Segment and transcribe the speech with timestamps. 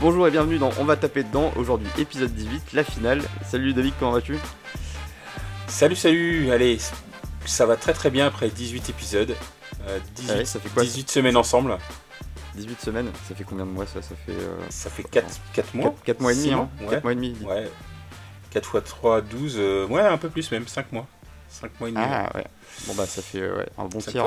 [0.00, 1.52] Bonjour et bienvenue dans On va taper dedans.
[1.56, 3.22] Aujourd'hui, épisode 18, la finale.
[3.44, 4.38] Salut David, comment vas-tu?
[5.68, 6.50] Salut, salut.
[6.50, 6.78] Allez,
[7.44, 9.34] ça va très très bien après 18 épisodes.
[10.16, 11.76] 18, Ah ouais, ça fait quoi 18 semaines ensemble.
[12.54, 15.74] 18 semaines, ça fait combien de mois ça Ça fait euh, Ça fait 4, 4
[15.74, 17.00] mois 4, mois et demi, hein mois, 4 ouais.
[17.02, 17.36] mois et demi.
[17.44, 17.70] Ouais.
[18.50, 19.54] 4 x 3, 12.
[19.58, 21.06] euh, ouais, un peu plus même, 5 mois.
[21.48, 22.04] 5 mois et demi.
[22.06, 22.46] Ah ouais.
[22.86, 24.24] Bon bah ça fait euh, ouais, un bon tir.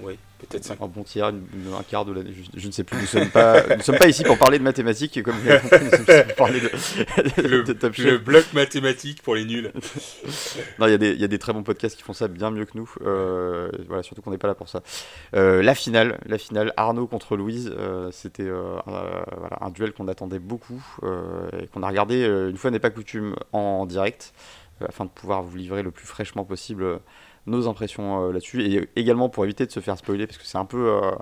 [0.00, 2.32] Ouais, peut-être 5 un bon une- une- un quart de l'année.
[2.34, 2.98] Je, je ne sais plus.
[2.98, 5.60] Nous sommes pas, nous sommes pas ici pour parler de mathématiques, et comme vous l'avez
[5.60, 8.04] compris, nous sommes ici pour parler de, Le, de Top Chef.
[8.06, 9.70] le bloc mathématique pour les nuls.
[10.78, 12.26] Non, il y, a des- il y a des très bons podcasts qui font ça
[12.28, 12.90] bien mieux que nous.
[13.04, 14.82] Euh, voilà, surtout qu'on n'est pas là pour ça.
[15.36, 19.92] Euh, la finale, la finale Arnaud contre Louise, euh, c'était euh, un, voilà, un duel
[19.92, 23.86] qu'on attendait beaucoup euh, et qu'on a regardé euh, une fois n'est pas coutume en,
[23.86, 24.32] direct
[24.80, 26.98] euh, afin de pouvoir vous livrer le plus fraîchement possible euh,
[27.46, 30.58] nos impressions euh, là-dessus et également pour éviter de se faire spoiler parce que c'est
[30.58, 31.16] un peu, euh, euh,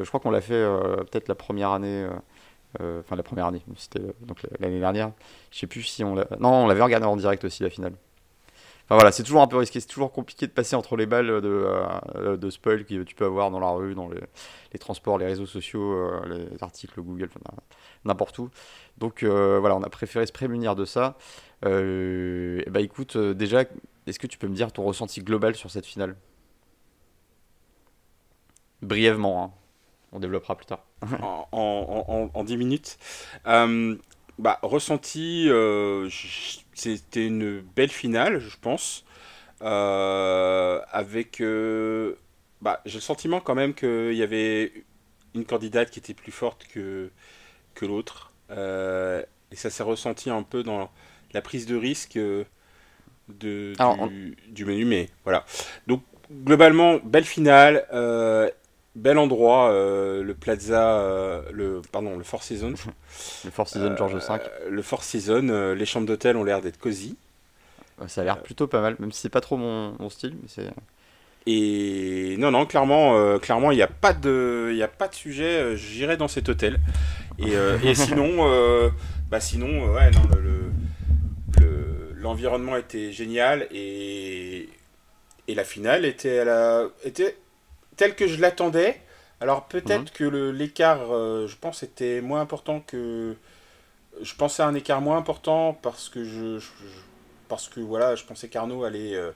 [0.00, 0.64] je crois qu'on l'a fait
[1.10, 2.06] peut-être la première année.
[2.78, 5.10] Enfin, la première année, c'était donc l'année dernière.
[5.50, 6.26] Je sais plus si on l'a.
[6.40, 7.94] Non, on l'avait regardé en direct aussi, la finale.
[8.84, 11.40] Enfin voilà, c'est toujours un peu risqué, c'est toujours compliqué de passer entre les balles
[11.40, 14.20] de, de spoil que tu peux avoir dans la rue, dans les,
[14.72, 17.30] les transports, les réseaux sociaux, les articles Google,
[18.04, 18.50] n'importe où.
[18.98, 21.16] Donc voilà, on a préféré se prémunir de ça.
[21.64, 23.64] Et bah écoute, déjà,
[24.06, 26.16] est-ce que tu peux me dire ton ressenti global sur cette finale?
[28.82, 29.50] Brièvement, hein.
[30.12, 30.84] on développera plus tard.
[31.22, 32.98] en, en, en, en 10 minutes.
[33.46, 33.96] Euh,
[34.38, 36.08] bah, ressenti, euh,
[36.74, 39.04] c'était une belle finale, je pense.
[39.62, 41.42] Euh, avec.
[42.60, 44.72] bah, j'ai le sentiment quand même qu'il y avait
[45.34, 47.10] une candidate qui était plus forte que,
[47.74, 48.32] que l'autre.
[48.50, 50.90] Et ça s'est ressenti un peu dans
[51.32, 52.18] la prise de risque
[53.28, 54.10] du, Alors, on-
[54.48, 54.84] du menu.
[54.84, 55.44] Mais voilà.
[55.86, 56.02] Donc,
[56.44, 57.84] globalement, belle finale.
[57.92, 58.50] euh,
[58.94, 62.72] Bel endroit, euh, le Plaza, euh, le pardon, le Four Seasons.
[63.44, 64.20] Le Four Seasons George V,
[64.70, 67.14] le Four Seasons, les chambres d'hôtel ont l'air d'être cosy.
[68.06, 70.48] ça a l'air plutôt pas mal, même si c'est pas trop mon, mon style, mais
[70.48, 70.70] c'est.
[71.46, 75.14] Et non, non, clairement, euh, clairement, il n'y a pas de, il a pas de
[75.14, 75.44] sujet.
[75.60, 76.78] euh, J'irai dans cet hôtel.
[77.38, 78.90] Et, euh, et sinon,
[79.30, 80.55] bah sinon, ouais, non, le-
[82.26, 84.68] l'environnement était génial et
[85.48, 87.36] et la finale était à la, était
[87.96, 89.00] telle que je l'attendais.
[89.40, 90.18] Alors peut-être Mhm.
[90.18, 93.36] que le- l'écart, euh, je pense, était moins important que.
[94.22, 97.04] Je pensais à un écart moins important parce que je, je- je-
[97.48, 99.30] parce que voilà, je pensais qu'Arnaud allait euh,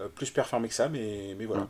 [0.00, 1.62] euh, plus performer que ça, mais, mais voilà.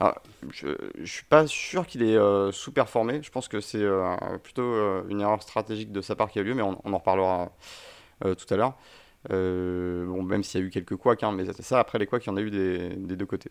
[0.00, 0.12] Mhm.
[0.50, 0.68] Je,
[1.00, 3.20] je suis pas sûr qu'il est euh, sous-performé.
[3.22, 6.42] Je pense que c'est euh, plutôt euh, une erreur stratégique de sa part qui a
[6.42, 7.52] eu lieu, mais on, on en reparlera
[8.20, 8.74] tout à l'heure.
[9.30, 12.24] Euh, bon, même s'il y a eu quelques couacs, hein, mais ça, après les couacs,
[12.26, 13.50] il y en a eu des, des deux côtés.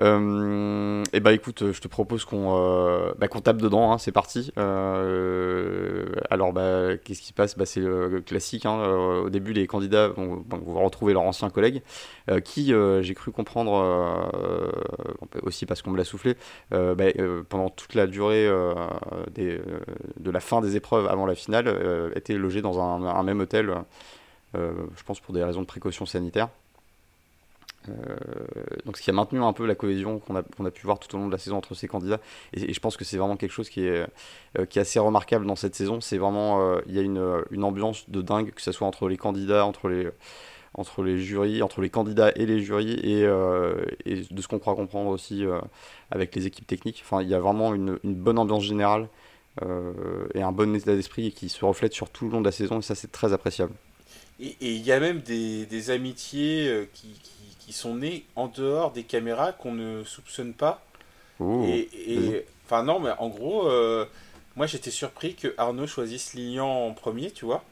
[0.00, 4.10] Euh, et bah écoute, je te propose qu'on euh, bah, qu'on tape dedans, hein, c'est
[4.12, 4.50] parti.
[4.56, 7.58] Alors bah qu'est-ce qui se passe?
[7.58, 8.64] Bah, C'est le classique.
[8.64, 8.82] hein,
[9.24, 11.82] au début, les candidats vont, vont retrouver leurs anciens collègues,
[12.44, 12.72] qui,
[13.02, 14.30] j'ai cru comprendre,
[15.42, 16.36] aussi parce qu'on me l'a soufflé,
[16.70, 16.94] bah,
[17.48, 18.48] pendant toute la durée
[19.34, 19.60] des,
[20.18, 23.74] de la fin des épreuves avant la finale, étaient logés dans un, même hôtel,
[24.54, 26.48] je pense pour des raisons de précaution sanitaire.
[27.88, 28.16] Euh,
[28.86, 31.18] donc ce qui a maintenu un peu la cohésion qu'on a, pu voir tout au
[31.18, 32.20] long de la saison entre ces candidats
[32.52, 34.06] et, je pense que c'est vraiment quelque chose qui est,
[34.58, 36.00] euh, assez remarquable dans cette saison.
[36.00, 39.16] C'est vraiment euh, il y a une, ambiance de dingue que ce soit entre les
[39.16, 44.58] candidats entre les, jurys entre les candidats et les jurys et, euh, de ce qu'on
[44.58, 45.60] croit comprendre aussi euh,
[46.10, 47.02] avec les équipes techniques.
[47.04, 49.08] Enfin il y a vraiment une, bonne ambiance générale
[49.62, 52.52] euh, et un bon état d'esprit qui se reflète sur tout le long de la
[52.52, 53.74] saison et ça c'est très appréciable
[54.44, 58.48] Et il y a même des, des amitiés euh, qui, qui, qui sont nées en
[58.48, 60.84] dehors des caméras qu'on ne soupçonne pas.
[61.38, 61.64] Ouh.
[61.64, 64.04] Et, et- enfin non, mais en gros, euh,
[64.56, 67.62] moi j'étais surpris que Arnaud choisisse Lilian en premier, tu vois,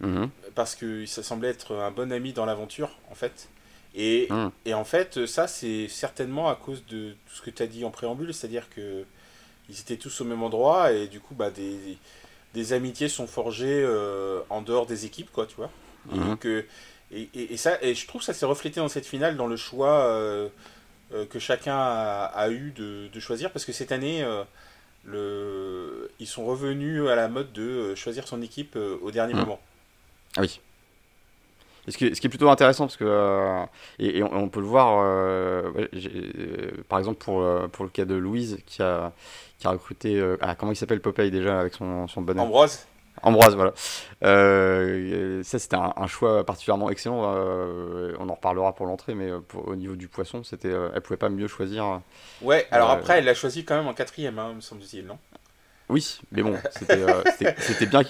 [0.00, 0.30] Mhm.
[0.54, 3.48] parce que ça semblait être un bon ami dans l'aventure, en fait.
[3.94, 4.28] Et,
[4.64, 7.84] et en fait, ça c'est certainement à cause de tout ce que tu as dit
[7.84, 9.04] en préambule, c'est-à-dire que
[9.68, 11.98] ils étaient tous au même endroit et du coup, bah, des,
[12.54, 15.70] des amitiés sont forgées euh, en dehors des équipes, quoi, tu vois.
[16.12, 16.36] Et, Mhm.
[16.38, 16.64] que,
[17.12, 19.46] et, et, et ça, et je trouve que ça s'est reflété dans cette finale, dans
[19.46, 20.48] le choix euh,
[21.12, 24.44] euh, que chacun a, a eu de, de choisir, parce que cette année, euh,
[25.04, 29.34] le, ils sont revenus à la mode de euh, choisir son équipe euh, au dernier
[29.34, 29.40] Mhm.
[29.40, 29.60] moment.
[30.36, 30.60] Ah oui.
[31.88, 33.64] Ce, qui est, ce qui est plutôt intéressant, parce que, euh,
[33.98, 37.84] et, et on, on peut le voir, euh, ouais, euh, par exemple pour, euh, pour
[37.84, 39.12] le cas de Louise, qui a,
[39.58, 42.86] qui a recruté, euh, ah, comment il s'appelle Popeye déjà, avec son, son bonnet Ambroise
[43.22, 43.72] Ambroise, voilà.
[44.24, 47.34] Euh, ça, c'était un, un choix particulièrement excellent.
[47.36, 50.88] euh, on en reparlera pour l'entrée, mais euh, pour- au niveau du poisson, c'était, euh,
[50.94, 52.00] elle pouvait pas mieux choisir.
[52.42, 55.18] Ouais, alors après, elle l'a choisi quand même en quatrième, hein, me semble-t-il, non?
[55.88, 57.98] Oui, mais bon, c'était bien.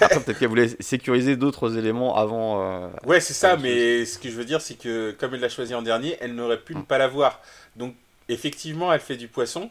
[0.00, 2.90] Après, peut-être qu'elle voulait sécuriser d'autres éléments avant.
[3.04, 5.74] Ouais, c'est ça, mais ce que je veux dire, c'est que comme elle l'a choisi
[5.74, 6.84] en dernier, elle n'aurait pu ne Mm.
[6.86, 7.42] pas l'avoir.
[7.76, 7.94] Donc,
[8.30, 9.70] effectivement, elle fait du poisson.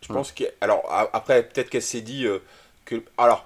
[0.00, 0.16] Je Mm.
[0.16, 0.44] pense que.
[0.60, 2.24] Alors, après, peut-être qu'elle s'est dit
[2.84, 3.02] que.
[3.18, 3.44] Alors,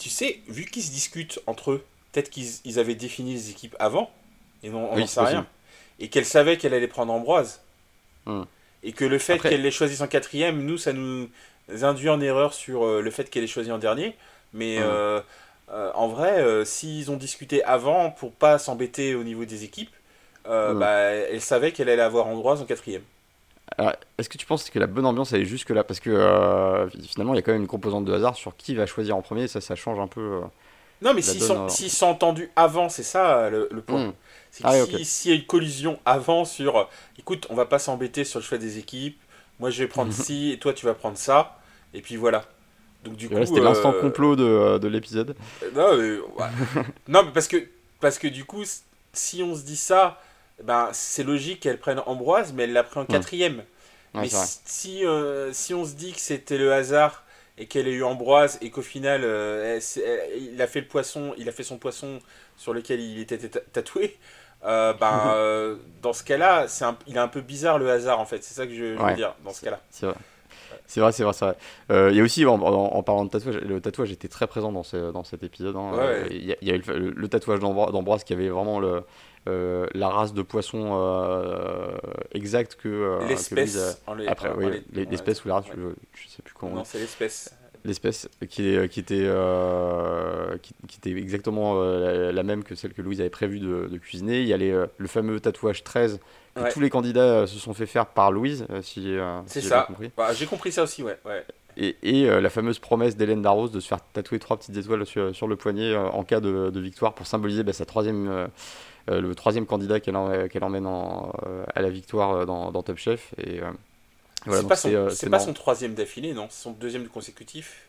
[0.00, 3.76] tu sais, vu qu'ils se discutent entre eux, peut-être qu'ils ils avaient défini les équipes
[3.78, 4.10] avant,
[4.64, 5.46] et non, on Oui, n'en sait rien.
[6.00, 7.60] Et qu'elle savait qu'elle allait prendre Ambroise.
[8.26, 8.42] Mm.
[8.82, 11.28] Et que le fait Après- qu'elle l'ait choisi en quatrième, nous, ça nous
[11.82, 14.16] induit en erreur sur euh, le fait qu'elle ait choisi en dernier.
[14.54, 14.82] Mais Mm.
[14.82, 15.20] euh,
[15.72, 19.94] euh, en vrai, s'ils ont discuté avant pour pas s'embêter au niveau des équipes,
[20.46, 20.78] euh, Mm.
[20.78, 20.90] bah,
[21.32, 23.02] elle savait qu'elle allait avoir Ambroise en quatrième.
[24.18, 25.84] Est-ce que tu penses que la bonne ambiance elle est jusque là?
[25.84, 28.74] Parce que euh, finalement, il y a quand même une composante de hasard sur qui
[28.74, 29.48] va choisir en premier.
[29.48, 30.20] Ça, ça change un peu.
[30.20, 30.40] euh,
[31.02, 34.02] Non, mais s'ils sont, euh, s'ils sont entendus avant, c'est ça le, le point.
[34.08, 34.12] hmm.
[34.50, 36.88] C'est que Ah ouais, si- s'il y a une collision avant sur
[37.18, 39.18] écoute, on va pas s'embêter sur le choix des équipes,
[39.60, 41.58] moi je vais prendre ci et toi tu vas prendre ça,
[41.94, 42.44] et puis voilà.
[43.04, 43.46] Donc du Et coup.
[43.46, 45.34] C'était l'instant complot de, de l'épisode.
[45.74, 46.50] Non, mais, ouais.
[47.08, 47.56] non, mais parce que,
[48.00, 48.62] parce que du coup,
[49.12, 50.20] si on se dit ça,
[50.64, 53.58] ben, c'est logique qu'elle prenne Ambroise, mais elle l'a pris en quatrième.
[54.14, 54.28] Ouais, mais
[54.64, 57.24] si, euh, si on se dit que c'était le hasard
[57.58, 60.80] et qu'elle ait eu Ambroise et qu'au final, euh, elle s'est- elle- il a fait
[60.80, 62.18] le poisson, il a fait son poisson
[62.56, 64.18] sur lequel il était ta- tatoué.
[64.64, 68.26] euh, ben, euh, dans ce cas-là, c'est il est un peu bizarre le hasard en
[68.26, 68.42] fait.
[68.44, 69.80] C'est ça que je, je veux dire dans ce cas-là.
[69.90, 70.16] C'est vrai.
[70.86, 71.54] C'est vrai, c'est vrai.
[71.90, 74.46] Euh, Il y a aussi, en, en- en parlant de tatouage, le tatouage était très
[74.48, 75.76] présent dans, ce- dans cet épisode.
[75.76, 75.92] hein.
[75.96, 76.26] Ouais.
[76.30, 76.82] Il y, a- il y a eu
[77.14, 79.02] le, tatouage d'Ambro- d'Ambroise qui avait vraiment le,
[79.48, 81.96] euh, la race de poisson euh,
[82.32, 84.02] exacte que, euh, L'espèce.
[84.28, 85.74] Après, oui, l'espèce ou la race, ouais.
[85.76, 86.76] je, je sais plus comment.
[86.76, 87.54] Non, c'est l'espèce.
[87.82, 93.22] L'espèce qui, était, euh, qui, qui était exactement la, la même que celle que Louise
[93.22, 94.42] avait prévu de, de cuisiner.
[94.42, 96.18] Il y a les, le fameux tatouage 13
[96.54, 96.72] que Ouais.
[96.72, 99.14] tous les candidats se sont fait faire par Louise, si,
[99.46, 99.84] C'est si ça.
[99.86, 100.10] compris.
[100.16, 101.16] Bah, J'ai compris ça aussi, ouais.
[101.24, 101.44] ouais.
[101.76, 105.34] Et, et, la fameuse promesse d'Hélène Darroze de se faire tatouer trois petites étoiles sur,
[105.34, 108.48] sur le poignet en cas de, de victoire pour symboliser bah, sa troisième,
[109.08, 112.82] le troisième candidat qu'elle en- qu'elle emmène en, euh, à la victoire euh, dans, dans
[112.82, 113.34] Top Chef.
[113.38, 113.70] Et, euh,
[114.46, 116.46] voilà, c'est pas, son, euh, pas son troisième d'affilée, non?
[116.50, 117.82] C'est son deuxième consécutif?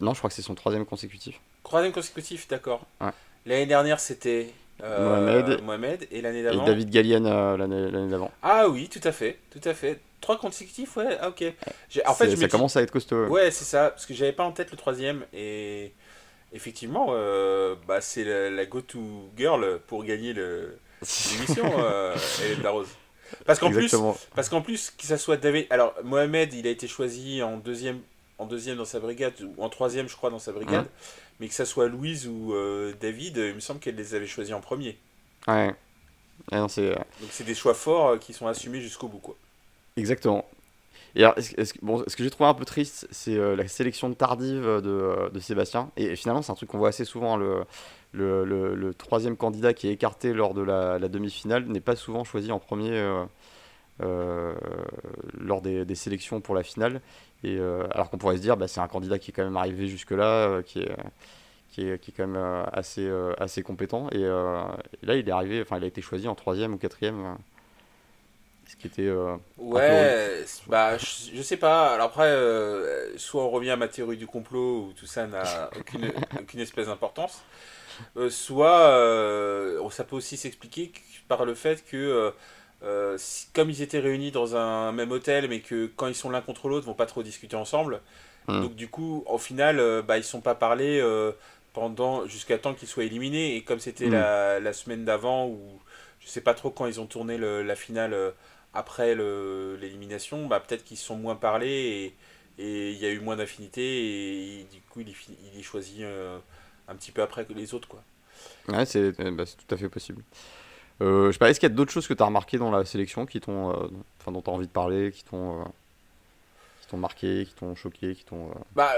[0.00, 1.40] Non, je crois que c'est son troisième consécutif.
[1.64, 2.84] Troisième consécutif, d'accord.
[3.00, 3.10] Ouais.
[3.46, 4.50] L'année dernière, c'était
[4.82, 5.62] euh, Mohamed.
[5.62, 6.66] Mohamed, et l'année Et d'avant?
[6.66, 8.30] David Gallienne euh, l'année d'avant.
[8.42, 10.00] Ah oui, tout à fait, tout à fait.
[10.20, 11.44] Trois consécutifs, ouais, ah, ok.
[12.06, 13.26] En fait, je ça commence à être costaud.
[13.26, 15.92] Ouais, c'est ça, parce que j'avais pas en tête le troisième, et
[16.56, 22.88] effectivement, euh, bah, c'est la, la go-to girl pour gagner l'émission, euh, Hélène Darroze.
[23.44, 23.94] Parce qu'en plus.
[24.34, 25.66] Parce qu'en plus, que ça soit David.
[25.70, 28.00] Alors, Mohamed, il a été choisi en deuxième,
[28.38, 30.84] en deuxième dans sa brigade, ou en troisième, je crois, dans sa brigade.
[30.84, 30.90] Mhm.
[31.40, 34.54] Mais que ça soit Louise ou euh, David, il me semble qu'elle les avait choisis
[34.54, 34.96] en premier.
[35.46, 35.74] Ouais.
[36.52, 39.36] Ah non, Donc, c'est des choix forts qui sont assumés jusqu'au bout, quoi.
[39.96, 40.46] exactement.
[41.16, 44.90] Et alors, ce que j'ai trouvé un peu triste, c'est euh, la sélection tardive de,
[44.90, 45.90] euh, de Sébastien.
[45.96, 47.40] Et, finalement, c'est un truc qu'on voit assez souvent.
[47.40, 47.64] hein,
[48.12, 52.58] le, troisième candidat qui est écarté lors de la, demi-finale n'est pas souvent choisi en
[52.58, 53.02] premier
[54.02, 54.54] euh,
[55.38, 57.00] lors des, sélections pour la finale.
[57.42, 57.58] Et,
[57.92, 60.62] alors qu'on pourrait se dire, bah, c'est un candidat qui est quand même arrivé jusque-là,
[60.64, 64.08] qui, est, quand même assez, compétent.
[64.12, 67.38] Et, et là, il est arrivé, enfin, il a été choisi en troisième ou quatrième.
[68.66, 69.02] Ce qui était.
[69.06, 71.94] euh, Ouais, bah, je, je sais pas.
[71.94, 75.70] Alors après, euh, soit on revient à ma théorie du complot où tout ça n'a
[75.74, 77.42] aucune, aucune espèce d'importance,
[78.16, 82.32] euh, soit ça peut aussi s'expliquer que- par le fait que,
[83.16, 86.40] si- comme ils étaient réunis dans un même hôtel, mais que quand ils sont l'un
[86.42, 88.00] contre l'autre, ils vont pas trop discuter ensemble,
[88.48, 88.62] Hmm.
[88.62, 91.32] donc du coup, au final, bah, ils sont pas parlé euh,
[91.74, 93.56] pendant jusqu'à temps qu'ils soient éliminés.
[93.56, 94.10] Et comme c'était Hmm.
[94.10, 95.58] la, la semaine d'avant, ou
[96.20, 98.14] je sais pas trop quand ils ont tourné le- la finale.
[98.76, 102.14] Après l'élimination, bah, peut-être qu'ils se sont moins parlé et
[102.58, 103.82] et il y a eu moins d'affinité
[104.60, 105.14] et, du coup il est,
[105.52, 106.38] il est choisi euh,
[106.88, 108.02] un petit peu après que les autres quoi.
[108.68, 110.22] Ouais, c'est euh, bah, tout à fait possible.
[111.02, 112.70] Euh, je sais pas, est-ce qu'il y a d'autres choses que tu as remarquées dans
[112.70, 115.64] la sélection qui t'ont, euh, enfin, dont tu as envie de parler, qui t'ont,
[116.80, 118.50] qui t'ont marqué, qui t'ont choqué, qui t'ont.
[118.74, 118.92] Bah,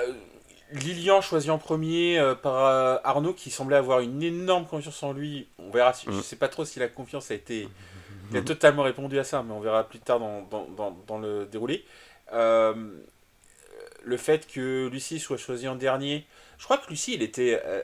[0.70, 5.48] Lilian choisi en premier par Arnaud qui semblait avoir une énorme confiance en lui.
[5.58, 6.22] On verra, si, je Mm.
[6.22, 7.68] sais pas trop si la confiance a été...
[8.30, 11.18] Il a totalement répondu à ça, mais on verra plus tard dans, dans, dans, dans
[11.18, 11.84] le déroulé.
[12.32, 12.74] Euh,
[14.04, 16.26] le fait que Lucie soit choisie en dernier,
[16.58, 17.82] je crois que Lucie, elle était, euh,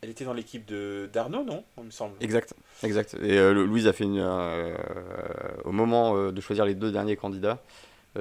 [0.00, 1.64] elle était dans l'équipe de d'Arnaud, non?
[1.78, 2.14] Il me semble.
[2.20, 3.14] Exact, exact.
[3.22, 4.20] Et euh, Louise a fait une.
[5.64, 7.62] au moment de choisir les deux derniers candidats,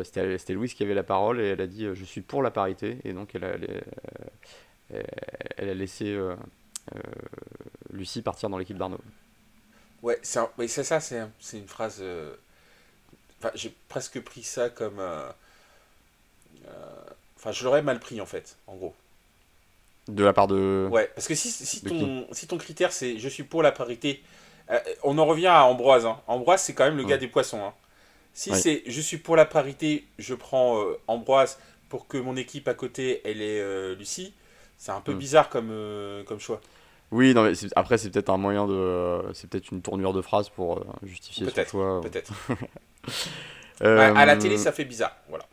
[0.04, 2.98] c'était Louise qui avait la parole et elle a dit Je suis pour la parité.
[3.04, 3.56] Et donc elle a,
[5.58, 6.18] elle, a laissé
[7.92, 9.00] Lucie partir dans l'équipe d'Arnaud.
[10.06, 11.98] Ouais, c'est un- ouais, c'est ça, c'est un- c'est une phrase.
[12.00, 12.36] euh,
[13.40, 15.00] Enfin, j'ai presque pris ça comme.
[15.00, 15.28] euh,
[16.68, 16.72] euh,
[17.38, 18.94] Enfin, je l'aurais mal pris en fait, en gros.
[20.08, 20.88] De la part de.
[20.92, 24.24] Ouais, parce que si, si, ton, si ton critère c'est je suis pour la parité,
[25.04, 26.06] on en revient à Ambroise.
[26.06, 26.22] Hein.
[26.28, 27.64] Ambroise, c'est quand même le gars des poissons.
[27.64, 27.74] Hein.
[28.34, 31.58] Si c'est je suis pour la parité, je prends Ambroise
[31.90, 34.34] pour que mon équipe à côté elle est Lucie,
[34.78, 35.18] c'est un peu mm.
[35.18, 35.74] bizarre comme,
[36.28, 36.62] comme choix.
[37.12, 39.22] Oui, non, mais après, c'est peut-être un moyen de.
[39.34, 42.02] c'est peut-être une tournure de phrase pour justifier ce choix.
[42.02, 42.34] Peut-être.
[43.82, 45.16] à la télé, ça fait bizarre.
[45.30, 45.46] Voilà.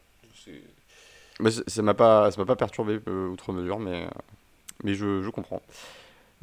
[1.41, 4.07] Mais ça m'a pas, ça m'a pas perturbé outre mesure, mais
[4.83, 5.63] mais je, comprends.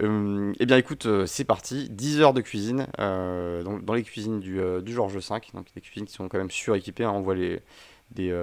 [0.01, 4.39] Euh, eh bien écoute, euh, c'est parti, 10 heures de cuisine euh, dans les cuisines
[4.39, 5.21] du, du Georges V,
[5.53, 7.11] donc des cuisines qui sont quand même suréquipées, hein.
[7.11, 7.61] on voit les,
[8.11, 8.33] des,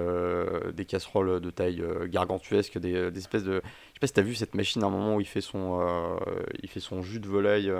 [0.73, 3.61] des casseroles de taille gargantuesque, des, des, espèces de...
[3.63, 5.41] Je sais pas si tu as vu cette machine à un moment où il fait
[5.41, 6.17] son,
[6.61, 7.71] il fait son jus de volaille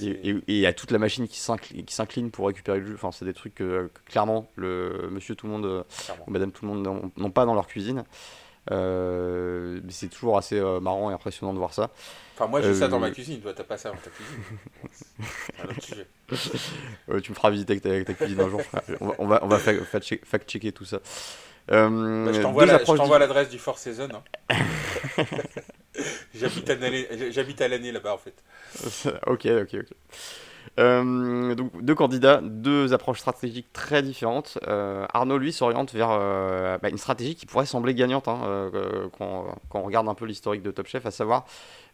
[0.00, 3.24] et il y a toute la machine qui s'incline pour récupérer le jus, enfin c'est
[3.24, 5.84] des trucs que clairement le monsieur tout le monde
[6.26, 8.04] ou madame tout le monde n'ont pas dans leur cuisine.
[8.70, 11.90] Euh, c'est toujours assez euh, marrant et impressionnant de voir ça.
[12.34, 15.80] Enfin, moi j'ai ça dans ma euh, cuisine, toi t'as pas ça dans ta cuisine.
[15.80, 16.06] sujet.
[17.22, 18.60] tu me feras visiter avec ta, cuisine un jour.
[19.18, 20.98] On va, on va, fact-checker tout ça.
[21.68, 24.08] Bah, je t'envoie l'adresse du Four Season.
[24.50, 24.56] Hein.
[26.34, 28.42] J'habite à l'année là-bas en fait.
[29.26, 29.88] ok, ok, ok.
[30.78, 34.58] Euh, donc deux candidats, deux approches stratégiques très différentes.
[34.66, 38.70] Euh, Arnaud, lui, s'oriente vers euh, bah, une stratégie qui pourrait sembler gagnante hein,
[39.18, 41.46] quand, on regarde un peu l'historique de Top Chef, à savoir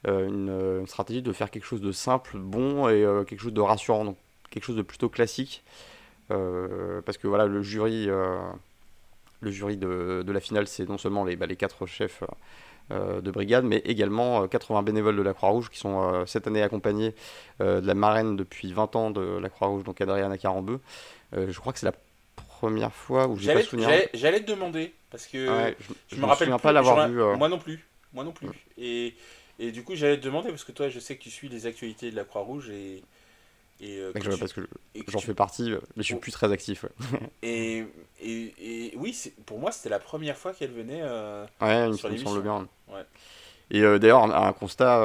[0.04, 4.16] une, stratégie de faire quelque chose de simple, bon et quelque chose de rassurant, donc
[4.50, 5.62] quelque chose de plutôt classique.
[6.28, 11.46] parce que voilà, le jury, le jury de, la finale, c'est non seulement les, bah,
[11.46, 12.22] les quatre chefs
[12.90, 16.62] de brigade, mais également 80 euh, bénévoles de la Croix-Rouge qui sont euh, cette année
[16.62, 17.14] accompagnés
[17.60, 20.80] de la marraine depuis 20 ans de la Croix-Rouge, donc Adriana Carambeu.
[21.32, 21.94] je crois que c'est la
[22.36, 23.88] première fois où j'ai pas souvenir.
[24.14, 25.74] J'allais te demander, parce que
[26.10, 27.16] je, me rappelle pas l'avoir vu.
[27.36, 27.86] Moi non plus.
[28.12, 28.48] Moi non plus.
[28.76, 29.14] Et,
[29.58, 31.66] et du coup, j'allais te demander, parce que toi, je sais que tu suis les
[31.66, 33.02] actualités de la Croix-Rouge et
[33.82, 34.60] et, euh, parce que
[35.08, 36.84] j'en fais partie, euh, mais je suis plus très actif.
[37.42, 37.84] et,
[38.20, 42.20] et, et, oui, pour moi, c'était la première fois qu'elle venait euh, ouais, sur il
[42.20, 42.68] me semble bien.
[42.88, 43.04] Ouais.
[43.72, 44.98] Et d'ailleurs, un, constat,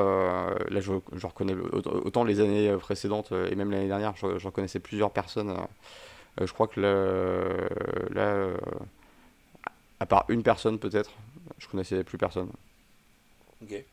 [0.70, 5.12] là je, je, reconnais autant les années précédentes et même l'année dernière, je, reconnaissais plusieurs
[5.12, 5.56] personnes.
[6.42, 6.82] je crois que
[8.12, 8.50] là,
[10.02, 11.12] à part une personne peut-être,
[11.60, 12.50] je connaissais plus personne.
[13.64, 13.86] Ok.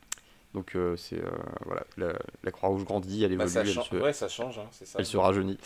[0.55, 1.29] Donc euh, c'est euh,
[1.67, 4.99] voilà, la, Croix-Rouge grandit, elle bah, évolue, elle, se, ouais, ça change, hein, ça.
[5.01, 5.59] elle se rajeunit.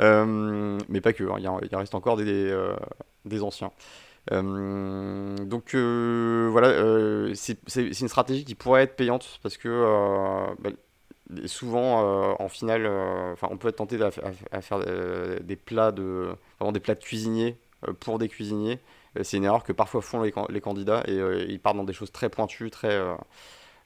[0.00, 2.56] Euh, mais pas que, hein, il, y reste encore des,
[3.26, 3.70] des anciens.
[4.30, 10.70] donc voilà, c'est une stratégie qui pourrait être payante parce que bah,
[11.44, 12.86] souvent en finale,
[13.32, 14.78] enfin on peut être tenté à, faire
[15.42, 17.58] des plats de, vraiment des plats de cuisiniers
[18.00, 18.78] pour des cuisiniers.
[19.22, 22.12] C'est une erreur que parfois font les, les candidats et ils partent dans des choses
[22.12, 22.98] très pointues, très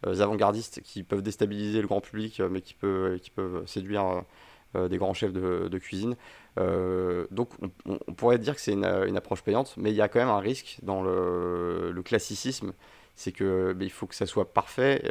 [0.07, 4.23] avant-gardistes qui peuvent déstabiliser le grand public, euh, mais qui peuvent, qui peuvent séduire
[4.77, 6.17] euh, des grands chefs de, cuisine.
[6.57, 7.51] donc
[7.87, 8.85] on, pourrait dire que c'est une,
[9.17, 12.73] approche payante, mais il y a quand même un risque dans le, classicisme,
[13.15, 15.03] c'est que il faut que ça soit parfait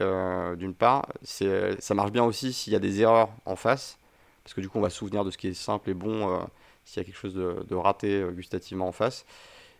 [0.57, 1.07] d'une part.
[1.23, 3.99] ça marche bien aussi s'il y a des erreurs en face,
[4.43, 6.39] parce que du coup on va se souvenir de ce qui est simple et bon
[6.83, 9.25] s'il y a quelque chose de, raté gustativement en face.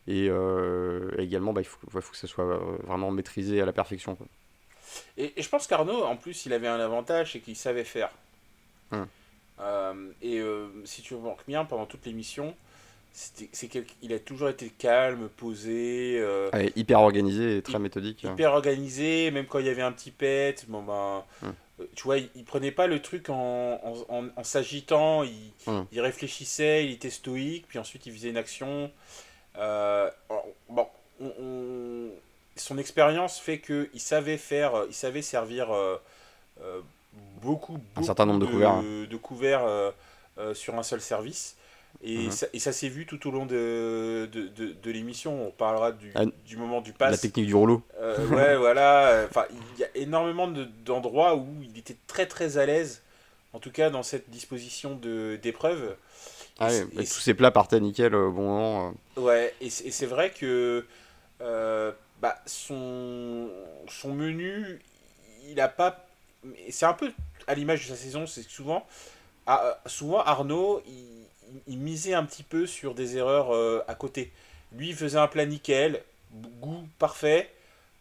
[0.08, 0.30] Et
[1.18, 4.16] également, bah, il, faut, faut, que ça soit vraiment maîtrisé à la perfection.
[5.18, 8.12] Et, je pense qu'Arnaud, en plus, il avait un avantage, c'est qu'il savait faire.
[8.92, 9.08] Hum.
[9.60, 12.56] Euh, et euh, si tu remarques bien, pendant toute l'émission,
[13.14, 16.18] c'est qu'il a toujours été calme, posé.
[16.20, 18.24] Euh, hyper organisé et très méthodique.
[18.24, 21.54] Hyper organisé, même quand il y avait un petit pet, bon ben, hum.
[21.94, 25.86] tu vois, il, prenait pas le truc en, en, s'agitant, il, hum.
[25.92, 28.90] il, réfléchissait, il était stoïque, puis ensuite il faisait une action.
[29.58, 30.88] bon,
[31.20, 31.81] on
[32.62, 35.98] son expérience fait qu'il savait faire, il savait servir euh,
[36.64, 36.82] euh,
[37.42, 41.58] beaucoup, un certain nombre de, couverts, de couverts euh, sur un seul service.
[42.04, 42.32] Et, mhm.
[42.32, 45.48] ça, et ça s'est vu tout au long de, de, de, l'émission.
[45.48, 47.12] On parlera du, ah, du moment du pass.
[47.12, 47.84] La technique du rouleau.
[48.32, 49.26] ouais, voilà.
[49.30, 50.48] Enfin, il y a énormément
[50.86, 53.02] d'endroits où il était très très à l'aise,
[53.54, 55.00] en tout cas dans cette disposition
[55.42, 55.96] d'épreuve.
[56.60, 58.94] Ah tous ces plats partaient nickel au bon moment.
[59.18, 60.86] Ouais, et c'est vrai que
[62.22, 63.50] bah, son,
[63.88, 64.80] son menu,
[65.50, 66.06] il a pas.
[66.70, 67.12] C'est un peu
[67.48, 68.86] à l'image de sa saison, c'est souvent,
[69.48, 70.82] ah, souvent Arnaud,
[71.68, 74.32] il, misait un petit peu sur des erreurs euh, à côté.
[74.72, 76.02] Lui, il faisait un plat nickel,
[76.62, 77.52] goût parfait,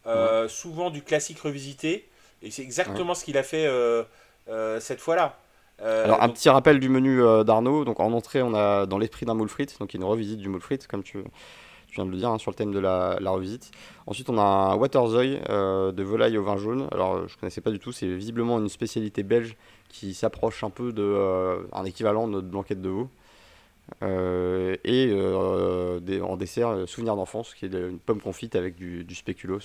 [0.05, 2.07] euh, souvent du classique revisité,
[2.41, 4.03] et c'est exactement ce qu'il a fait euh,
[4.79, 5.37] cette fois-là.
[5.83, 7.85] Alors, un petit rappel du menu d'Arnaud.
[7.85, 10.61] Donc, en entrée, on a dans l'esprit d'un moule frites, donc une revisite du moule
[10.61, 11.23] frites, comme tu,
[11.91, 13.69] tu viens de le dire, hein, sur le thème de la, la revisite.
[14.07, 16.87] Ensuite, on a un Waterzoy euh, de volaille au vin jaune.
[16.91, 19.55] Alors, je connaissais pas du tout, c'est visiblement une spécialité belge
[19.89, 23.09] qui s'approche un peu de euh, un équivalent de notre blanquette de veau.
[24.03, 28.75] Euh, et euh, des- en dessert, euh, souvenir d'enfance, qui est une pomme confite avec
[28.75, 29.59] du, du spéculoos.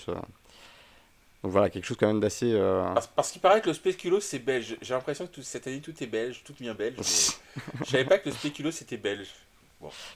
[1.42, 2.52] Donc voilà, quelque chose quand même d'assez.
[2.94, 4.76] Parce, parce qu'il paraît que le spéculoos c'est belge.
[4.82, 6.96] J'ai l'impression que tout- cette année tout est belge, tout vient belge.
[6.98, 9.28] Mais je savais pas que le spéculoos c'était belge.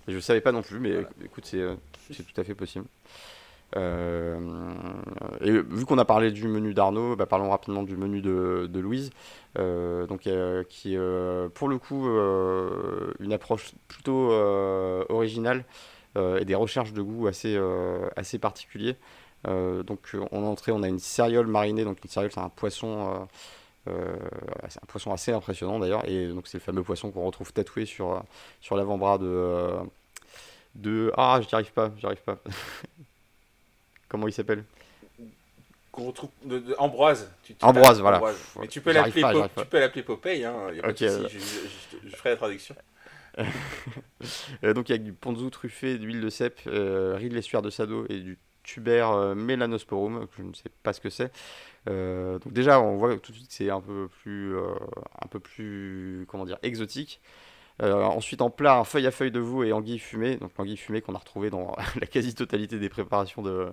[0.09, 1.09] Je ne savais pas non plus, mais Voilà.
[1.25, 1.75] écoute, c'est euh,
[2.09, 2.87] tout à fait possible.
[3.77, 4.37] Euh,
[5.41, 8.81] et vu qu'on a parlé du menu d'Arnaud, bah, parlons rapidement du menu de, de
[8.81, 9.11] Louise,
[9.59, 12.07] euh, donc, euh, qui est pour le coup
[13.21, 14.31] une approche plutôt
[15.09, 15.65] originale
[16.17, 17.59] et des recherches de goût assez,
[18.17, 18.97] assez particuliers.
[19.45, 23.29] Donc en entrée, on a une céréole marinée, donc une céréole c'est un poisson,
[23.89, 24.17] euh,
[24.69, 27.87] c'est un poisson assez impressionnant d'ailleurs, et donc c'est le fameux poisson qu'on retrouve tatoué
[27.87, 28.21] sur, euh,
[28.61, 29.83] sur l'avant-bras de, euh,
[30.75, 31.13] de...
[31.17, 32.39] Ah, j'y arrive pas, j'y arrive pas.
[34.09, 34.65] Comment il s'appelle?
[35.93, 37.31] Qu'on retrouve de, de- Ambroise.
[37.43, 38.23] Tu, tu Ambroise, voilà.
[38.61, 39.23] Mais tu peux l'appeler
[39.55, 40.45] tu peux Popeye.
[40.45, 40.73] Hein.
[40.75, 42.75] y a pas de Ok, souci, je, je- je- je ferai la traduction.
[44.63, 48.21] Donc avec du ponzu truffé d'huile de cèpe, euh, riz de l'estuaire de Sado et
[48.21, 51.33] du tuber euh, melanosporum, que je ne sais pas ce que c'est.
[51.89, 54.75] Euh, donc déjà, on voit tout de suite que c'est un peu plus, euh,
[55.23, 57.21] un peu plus, comment dire, exotique.
[57.83, 60.37] Euh, ensuite, en plat, un feuille à feuille de veau et anguille fumée.
[60.37, 63.69] Donc l'anguille fumée qu'on a retrouvé dans la quasi-totalité des préparations de,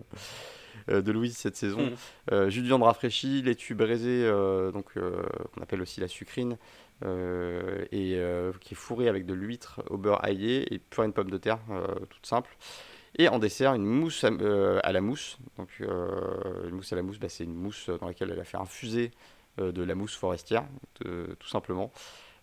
[0.88, 1.92] de Louise cette saison.
[2.32, 4.26] Euh, jus de viande rafraîchi, laitue braisée,
[4.72, 6.58] donc qu'on appelle aussi la sucrine,
[7.04, 8.20] et
[8.62, 11.60] qui est fourrée avec de l'huître au beurre aillé et purée de pommes de terre,
[12.10, 12.56] toute simple.
[13.20, 15.38] Et en dessert, une mousse à, euh, la mousse.
[15.58, 18.44] Donc, euh, une mousse à la mousse, bah, c'est une mousse dans laquelle elle a
[18.44, 19.12] fait infuser
[19.60, 20.66] euh, de la mousse forestière,
[21.02, 21.92] de- tout simplement.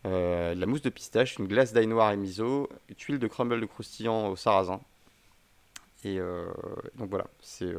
[0.07, 3.27] Euh, de la mousse de pistache, une glace d'ail noir et miso, une tuile de
[3.29, 4.81] crumble de croustillant au sarrasin.
[6.05, 6.19] Et
[6.99, 7.73] donc voilà, c'est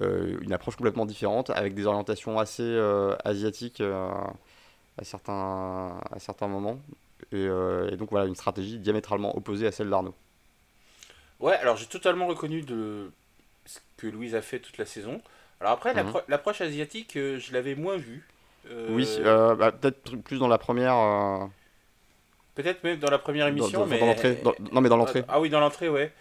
[0.00, 2.78] une approche complètement différente, avec des orientations assez
[3.22, 4.32] asiatiques à,
[5.02, 6.78] certains, moments.
[7.32, 7.46] Et
[7.98, 10.14] donc voilà, une stratégie diamétralement opposée à celle d'Arnaud.
[11.40, 13.10] Ouais, alors j'ai totalement reconnu de
[13.66, 15.20] ce que Louise a fait toute la saison.
[15.60, 15.96] Alors après, Mhm.
[15.96, 18.26] l'appro- l'approche asiatique, euh, je l'avais moins vue.
[18.70, 21.48] Euh, Oui, euh, bah, peut-être plus dans la première.
[22.54, 23.98] Peut-être même dans la première émission, dans- mais...
[24.42, 25.24] dans non, mais dans l'entrée.
[25.28, 26.12] Ah oui, dans l'entrée, ouais.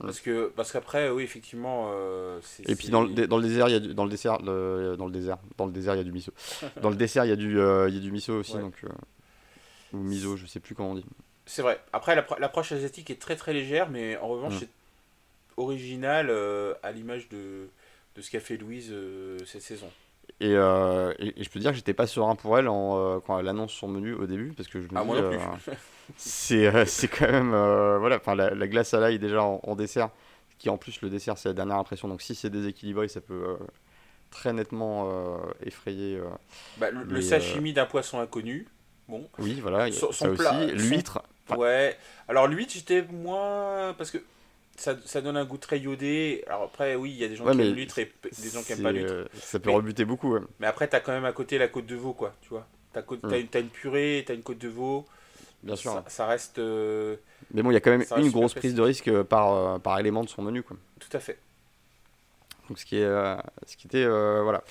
[0.00, 0.06] Mm.
[0.06, 1.92] Parce que parce qu'après, oui, effectivement.
[2.66, 4.38] Et puis dans le, dé- dans le désert, il y a du, dans le dessert,
[4.42, 6.32] le- dans le désert, dans le désert, il y a du miso.
[6.82, 7.50] Dans le dessert, il y a du,
[7.88, 8.60] il y a du miso aussi, Ouais.
[8.60, 8.74] donc
[9.92, 11.04] ou miso, je sais plus comment on dit.
[11.46, 11.80] C'est vrai.
[11.92, 14.58] Après, l'appro- l'approche asiatique est très très légère, mais en revanche, Mm.
[14.60, 14.68] c'est
[15.56, 17.68] original euh, à l'image de,
[18.16, 19.88] de ce qu'a fait Louise euh, cette saison.
[20.40, 23.38] Et, euh, et, et je peux dire que j'étais pas serein pour elle en, quand
[23.38, 25.10] elle annonce son menu au début, parce que je me Ah, dis,
[26.16, 30.10] c'est quand même, voilà, enfin la, la glace à l'ail déjà en, en dessert,
[30.58, 33.56] qui en plus le dessert c'est la dernière impression, donc si c'est déséquilibré, ça peut
[34.30, 35.08] très nettement
[35.62, 36.20] effrayer.
[36.78, 38.66] Bah, le, sashimi d'un poisson inconnu.
[39.08, 39.28] Bon.
[39.38, 40.72] Oui, voilà, Son- plat- aussi.
[40.72, 41.96] L'huître, Enfin- Ouais.
[42.28, 44.18] Alors l'huître, j'étais moins parce que
[44.76, 46.42] ça, ça donne un goût très iodé.
[46.46, 48.62] Alors après, oui, il y a des gens Ouais, qui aiment l'huître et des gens
[48.62, 49.12] qui aiment pas l'huître.
[49.12, 50.32] euh, ça peut Mais- rebuter beaucoup.
[50.34, 50.40] ouais.
[50.58, 52.34] Mais après, t'as quand même à côté la côte de veau, quoi.
[52.42, 52.66] Tu vois.
[52.92, 53.18] T'as, Mm.
[53.50, 55.04] t'as une, une purée, t'as une côte de veau.
[55.62, 55.92] Bien sûr.
[55.92, 57.16] Ça, ça reste euh,
[57.52, 59.98] Mais bon, il y a quand même une grosse prise de risque par, euh, par
[59.98, 60.62] élément de son menu.
[60.62, 60.76] Quoi.
[61.00, 61.38] tout à fait.
[62.68, 64.04] Donc, ce qui, est, euh, ce qui était.
[64.04, 64.62] euh, voilà.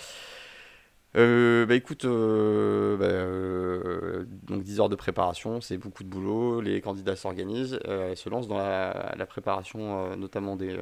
[1.15, 6.59] Euh, bah écoute, euh, bah, euh, donc 10 heures de préparation, c'est beaucoup de boulot.
[6.61, 10.77] Les candidats s'organisent et se lancent dans la, la préparation, notamment des,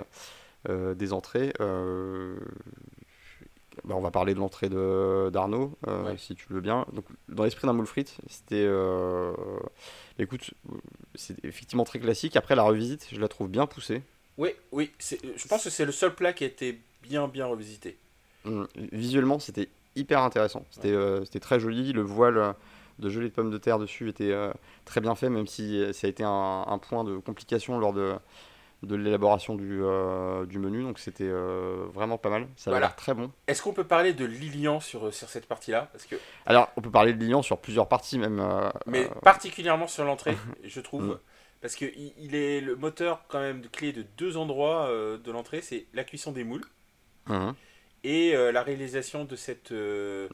[0.69, 1.51] des entrées.
[3.85, 6.17] Bah, on va parler de l'entrée de- d'Arnaud, Ouais.
[6.17, 6.85] si tu le veux bien.
[6.93, 8.67] Donc, dans l'esprit d'un moule frite, c'était.
[10.19, 10.51] écoute,
[11.15, 12.35] c'est effectivement très classique.
[12.35, 14.01] Après, la revisite, je la trouve bien poussée.
[14.37, 14.91] Oui, oui.
[14.99, 17.97] Je pense que c'est le seul plat qui a été bien, bien revisité.
[18.45, 20.65] Hum, Visuellement, c'était hyper intéressant.
[20.71, 21.93] C'était euh, c'était très joli.
[21.93, 22.53] Le voile euh,
[23.01, 24.53] de gelée de pommes de terre dessus était euh,
[24.85, 28.15] très bien fait, même si ça a été un, un point de complication lors de,
[28.83, 30.83] de l'élaboration du, euh, du menu.
[30.83, 32.47] Donc c'était euh, vraiment pas mal.
[32.55, 33.31] Ça a l'air très bon.
[33.47, 35.89] Est-ce qu'on peut parler de Lilian sur, sur cette partie-là?
[35.91, 38.41] Parce que, Alors, on peut parler de Lilian sur plusieurs parties même.
[38.85, 41.05] mais particulièrement sur l'entrée, je trouve.
[41.05, 41.19] Mm.
[41.61, 41.85] Parce que
[42.17, 46.03] il, est le moteur quand même de clé de deux endroits de l'entrée, c'est la
[46.03, 46.65] cuisson des moules
[47.29, 47.53] hum,
[48.03, 50.27] et euh, la réalisation de cette euh,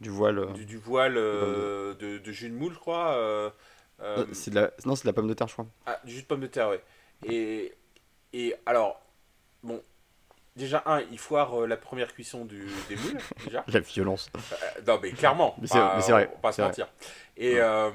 [0.00, 0.52] du voile.
[0.52, 3.52] du, du voile euh, de, de jus de moule, je crois.
[4.32, 4.70] c'est de la...
[4.84, 5.66] Non, c'est de la pomme de terre, je crois.
[5.86, 6.82] ah, du jus de pomme de terre, ouais.
[7.28, 7.74] Et,
[8.32, 9.00] et alors,
[9.64, 9.82] bon,
[10.54, 13.64] déjà, un, il foire la première cuisson du, des moules, déjà.
[13.66, 14.30] La violence.
[14.86, 15.78] Non, mais clairement, Mais c'est-
[16.12, 16.88] vrai, on va pas se mentir.
[17.36, 17.92] Et, Ouais.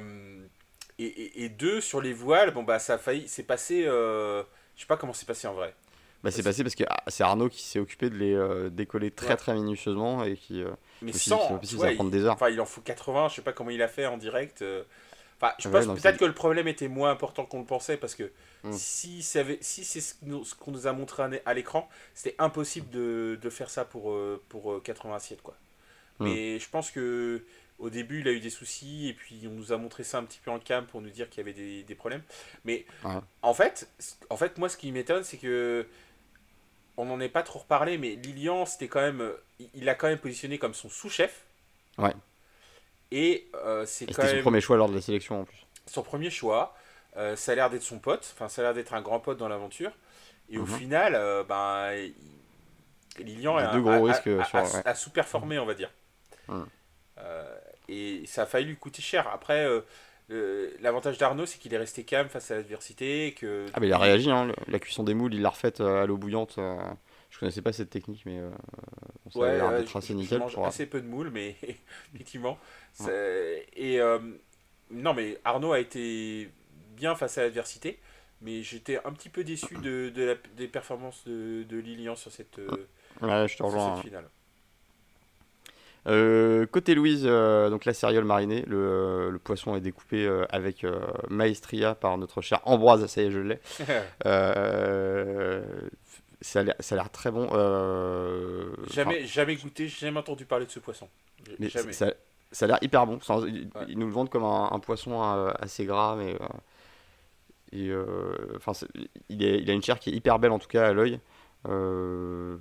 [1.00, 4.44] et, et, et deux, sur les voiles, bon, bah, ça a failli, c'est passé, Je
[4.76, 5.74] sais pas comment c'est passé en vrai.
[6.24, 9.12] Bah, c'est passé parce que ah, c'est Arnaud qui s'est occupé de les euh, décoller
[9.12, 9.36] très Ouais.
[9.36, 10.62] très minutieusement et qui.
[10.64, 10.70] euh,
[11.02, 12.34] Mais dit, sans, ouais, ça va prendre il- des heures.
[12.36, 14.62] Enfin, il en faut 80, je sais pas comment il a fait en direct.
[14.62, 14.84] euh.
[15.42, 18.16] Enfin, je Ouais, pense peut-être que le problème était moins important qu'on le pensait parce
[18.16, 18.32] que
[18.64, 18.72] Mm.
[18.72, 20.14] si, ça avait- si c'est ce
[20.58, 24.16] qu'on nous a montré à l'écran, c'était impossible de, de faire ça pour,
[24.48, 25.42] pour euh, 80 assiettes.
[25.42, 25.56] Quoi.
[26.20, 26.24] Mm.
[26.24, 27.44] Mais je pense que
[27.80, 30.24] au début, il a eu des soucis et puis on nous a montré ça un
[30.24, 32.22] petit peu en cam pour nous dire qu'il y avait des, des problèmes.
[32.64, 33.12] Mais Ouais.
[33.42, 33.90] en, fait,
[34.30, 35.86] en fait, moi, ce qui m'étonne, c'est que
[36.98, 40.08] on n'en est pas trop reparlé, mais Lilian, c'était quand même, euh, il- l'a quand
[40.08, 41.44] même positionné comme son sous-chef.
[41.98, 42.14] Ouais.
[43.12, 45.66] Et euh, c'est quand C'était son même premier choix lors de la sélection en plus.
[45.88, 46.76] son premier choix.
[47.16, 49.38] Euh, ça a l'air d'être son pote, enfin ça a l'air d'être un grand pote
[49.38, 49.92] dans l'aventure.
[50.50, 50.78] Et au Mhm.
[50.78, 52.16] final, euh, ben, il-
[53.24, 54.82] Lilian Il a a, deux gros a- risques a- sur- a- ouais.
[54.86, 55.92] a sous-performé, on va dire.
[56.48, 56.66] Mhm.
[57.90, 59.28] Et ça a failli lui coûter cher.
[59.28, 59.66] Après,
[60.82, 63.34] l'avantage d'Arnaud, c'est qu'il est resté calme face à l'adversité.
[63.38, 66.04] Que Ah, mais il a réagi, hein, la cuisson des moules, il l'a refaite euh,
[66.04, 66.56] à l'eau bouillante.
[66.58, 66.76] euh,
[67.30, 68.50] je connaissais pas cette technique, mais euh,
[69.26, 70.40] bon, ça a Ouais, l'air d'être je- assez je nickel.
[70.40, 71.56] mange pour- assez peu de moules, mais
[72.14, 72.58] effectivement.
[73.76, 74.20] Et euh,
[74.92, 76.50] non, mais Arnaud a été
[76.96, 78.00] bien face à l'adversité,
[78.42, 82.32] mais j'étais un petit peu déçu de, de la- des performances de, de Lilian sur
[82.32, 82.70] cette, euh,
[83.22, 83.96] Ouais, je te sur rejoins.
[83.96, 84.30] cette finale.
[86.08, 90.86] Euh, côté Louise, euh, donc la céréale marinée, le, euh, le poisson est découpé avec
[91.30, 93.60] maestria par notre cher Ambroise, ça y est, je l'ai.
[96.42, 96.64] Ça a
[96.96, 97.46] l'air- très bon.
[97.46, 101.08] enfin, jamais, jamais goûté, jamais entendu parler de ce poisson.
[101.48, 101.94] J- mais jamais.
[101.94, 102.14] ça,
[102.52, 103.22] ça a l'air hyper bon.
[103.22, 103.86] Sans- ils, Ouais.
[103.88, 106.36] ils nous le vendent comme un, un poisson assez gras, mais
[107.72, 107.92] et,
[108.58, 108.74] enfin,
[109.30, 111.22] il, est- il a une chair qui est hyper belle en tout cas à l'œil.
[111.66, 112.60] Le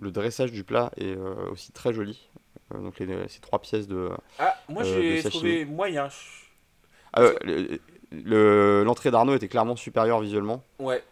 [0.00, 1.16] dressage du plat est
[1.50, 2.30] aussi très joli.
[2.72, 6.08] Euh, donc les, ces trois pièces de Ah, moi euh, j'ai trouvé moyen.
[7.12, 7.78] Ah, euh, le-
[8.12, 10.64] le- L'entrée d'Arnaud était clairement supérieure visuellement.
[10.78, 11.02] Ouais.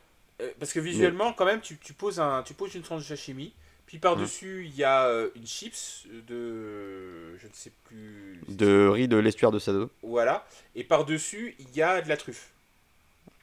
[0.59, 3.53] Parce que visuellement, quand même, tu, tu poses un, tu poses une tranche de sashimi,
[3.87, 7.37] puis par-dessus, il y a une chips de.
[7.39, 8.41] Je ne sais plus.
[8.49, 9.91] De riz de l'estuaire de Sado.
[10.03, 10.45] Voilà.
[10.75, 12.51] Et par-dessus, il y a de la truffe.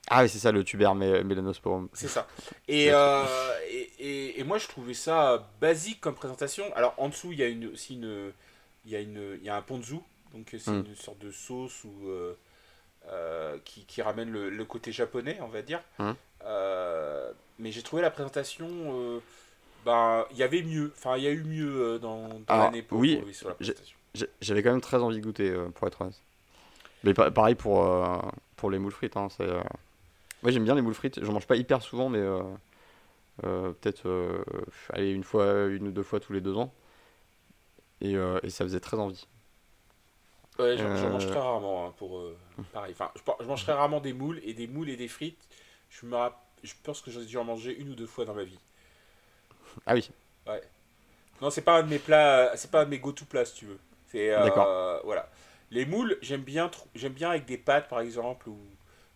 [0.09, 1.87] Ah oui, c'est ça le tuber mé- melanosporum.
[1.93, 2.27] C'est ça.
[2.67, 3.23] Et, euh,
[3.69, 6.63] et, et, et moi, je trouvais ça basique comme présentation.
[6.75, 8.31] Alors, en dessous, il y a une, aussi une.
[8.85, 9.95] Il y a, une, il y a un ponzu.
[10.33, 10.85] Donc, c'est Mm.
[10.87, 12.07] une sorte de sauce ou.
[12.09, 12.33] euh,
[13.07, 15.81] euh, qui, qui ramène le, le côté japonais, on va dire.
[15.99, 16.11] Mm.
[16.45, 19.21] Euh, mais j'ai trouvé la présentation.
[19.85, 20.91] ben, il y avait mieux.
[20.97, 23.95] Enfin, il y a eu mieux dans, dans l'année pour, oui, sur la présentation.
[24.41, 26.19] J'avais quand même très envie de goûter, pour être honnête.
[27.03, 27.87] Mais pa- pareil pour,
[28.57, 29.15] pour les moules frites.
[29.15, 29.47] Hein, c'est,
[30.41, 31.23] Moi j'aime bien les moules frites.
[31.23, 32.41] J'en mange pas hyper souvent, mais euh,
[33.45, 34.43] euh, peut-être euh,
[34.91, 36.73] allez, une fois, une ou deux fois tous les deux ans.
[38.01, 39.27] Et, euh, et ça faisait très envie.
[40.59, 41.87] Ouais, j'en j'en mange très rarement.
[41.87, 42.21] hein, pour,
[42.71, 42.91] pareil.
[42.93, 45.39] Enfin, je, je mange très rarement des moules et des moules et des frites.
[45.89, 48.33] Je, me rapp- je pense que j'ai dû en manger une ou deux fois dans
[48.35, 48.59] ma vie.
[49.85, 50.09] Ah oui,
[51.41, 53.55] Non, c'est pas un de mes plats, c'est pas un de mes go-to plats si
[53.55, 53.79] tu veux.
[54.07, 54.69] C'est D'accord.
[55.03, 55.29] voilà.
[55.71, 58.57] Les moules, j'aime bien, tr- j'aime bien avec des pâtes par exemple ou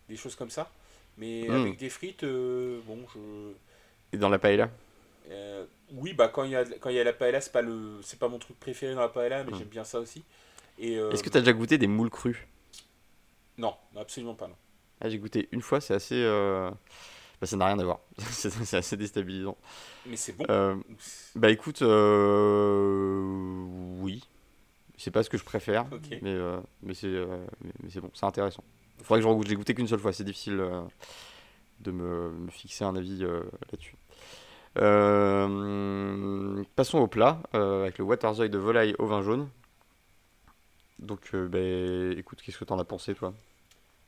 [0.08, 0.70] des choses comme ça.
[1.18, 1.52] Mais Mm.
[1.54, 3.20] avec des frites, euh, bon, je,
[4.12, 4.70] et dans la paella?
[5.30, 7.62] Euh, oui, bah quand il y a quand il y a la paella, c'est pas
[7.62, 9.56] le, c'est pas mon truc préféré dans la paella, mais Mm.
[9.56, 10.22] j'aime bien ça aussi.
[10.78, 12.36] Et euh, Est-ce que tu as déjà goûté des moules crus
[13.58, 14.56] non, absolument pas non.
[15.00, 16.22] ah, J'ai goûté une fois, c'est assez.
[17.40, 18.00] bah, ça n'a rien à voir.
[18.30, 19.56] c'est assez déstabilisant.
[20.06, 20.46] Mais c'est bon.
[21.34, 21.82] Bah écoute,
[24.00, 24.22] oui.
[24.96, 26.22] C'est pas ce que je préfère, Ok.
[26.22, 26.34] mais,
[26.82, 27.26] mais c'est euh,
[27.64, 28.64] mais, mais c'est bon, c'est intéressant.
[29.02, 29.48] Faudrait que je regoute.
[29.48, 30.80] J'ai goûté qu'une seule fois, c'est difficile euh,
[31.80, 33.96] de me, me fixer un avis euh, là-dessus.
[34.78, 39.48] Euh, passons au plat avec le waterzooi de volaille au vin jaune.
[40.98, 41.58] Donc, bah,
[42.16, 43.34] écoute, qu'est-ce que t'en as pensé, toi?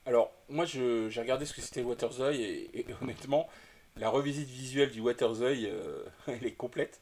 [0.06, 3.48] Alors, moi, j'ai regardé ce que c'était le Waterzooi et, et honnêtement,
[3.96, 7.00] la revisite visuelle du Waterzooi, euh, elle est complète.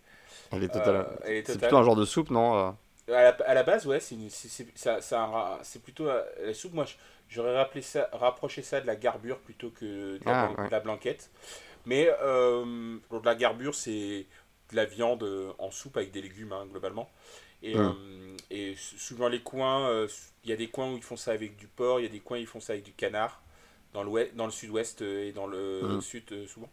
[0.52, 1.06] Elle est totale.
[1.46, 2.74] C'est plutôt un genre de soupe, non?
[3.08, 4.16] À la, à la base, ouais, c'est
[4.76, 6.72] ça- ça c'est plutôt euh, la soupe.
[6.72, 6.86] Moi,
[7.28, 10.68] j'aurais rappelé ça, rapproché ça de la garbure plutôt que de la, Ah, blan- ouais.
[10.68, 11.30] de la blanquette.
[11.86, 14.26] Mais euh, de la garbure, c'est
[14.70, 17.10] de la viande euh, en soupe avec des légumes, hein, globalement.
[17.62, 20.08] Et, euh, et s- suivant les coins, euh,
[20.44, 22.10] il y a des coins où ils font ça avec du porc, il y a
[22.10, 23.42] des coins où ils font ça avec du canard,
[23.94, 26.00] dans, l'ouest, dans le sud-ouest et dans le Mm.
[26.00, 26.70] sud souvent.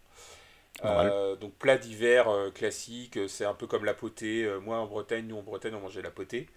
[0.84, 4.50] Euh, donc plat d'hiver euh, classique, euh, c'est un peu comme la potée.
[4.62, 6.48] Moi en Bretagne, nous en Bretagne on mangeait la potée.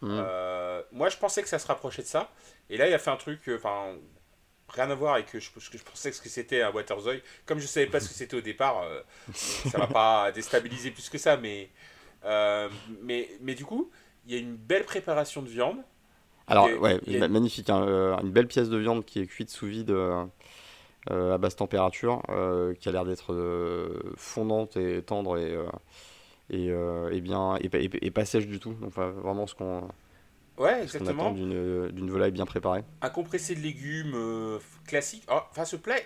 [0.00, 0.20] Mm.
[0.92, 2.30] Moi je pensais que ça se rapprochait de ça.
[2.70, 3.94] Et là il a fait un truc, enfin
[4.68, 7.16] rien à voir avec je, ce que je pensais que c'était un Waterzooi.
[7.46, 8.84] Comme je savais pas ce que c'était au départ,
[9.34, 11.36] ça m'a pas déstabilisé plus que ça.
[11.36, 11.70] Mais,
[13.02, 13.90] mais, mais du coup,
[14.26, 15.78] il y a une belle préparation de viande.
[16.46, 17.68] Alors, ouais, magnifique.
[17.68, 19.94] hein, une belle pièce de viande qui est cuite sous vide
[21.10, 22.22] euh, à basse température,
[22.80, 23.34] qui a l'air d'être
[24.16, 25.56] fondante et tendre et,
[26.50, 28.74] et, bien, et, pas sèche du tout.
[28.74, 29.88] Donc vraiment ce qu'on
[30.56, 31.30] Ouais, exactement.
[31.30, 32.82] d'une volaille bien préparée.
[33.00, 35.24] Un compressé de légumes classique.
[35.30, 35.96] Oh, enfin, ce plat,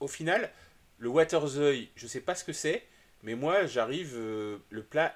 [0.00, 0.50] au final,
[0.98, 2.82] le Waterzooi, je sais pas ce que c'est,
[3.22, 5.14] mais moi, j'arrive, le plat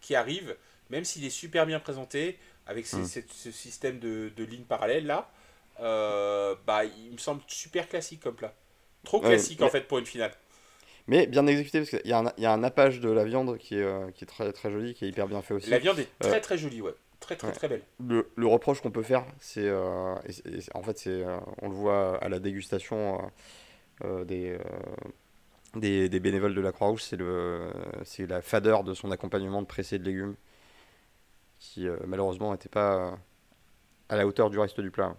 [0.00, 0.54] qui arrive,
[0.90, 3.04] même s'il est super bien présenté, avec hmm.
[3.04, 5.30] ce système de, de lignes parallèles là,
[5.80, 8.54] euh, bah, il me semble super classique comme plat.
[9.04, 10.32] Trop classique en fait pour une finale.
[11.06, 13.58] Mais bien exécuté parce qu'il y, a un, y a un nappage de la viande
[13.58, 15.68] qui est, euh, qui est très, très joli, qui est hyper bien fait aussi.
[15.68, 16.94] La viande est très euh, très jolie, ouais.
[17.20, 17.82] Très très très belle.
[18.06, 19.70] Le, le reproche qu'on peut faire, c'est.
[19.70, 21.24] en fait, c'est
[21.62, 23.18] on le voit à la dégustation
[24.26, 24.58] des
[25.76, 27.70] des, des, bénévoles de la Croix-Rouge, c'est, le,
[28.04, 30.34] c'est la fadeur de son accompagnement de pressé de légumes,
[31.58, 33.18] qui euh, malheureusement n'était pas
[34.08, 35.16] à la hauteur du reste du plat.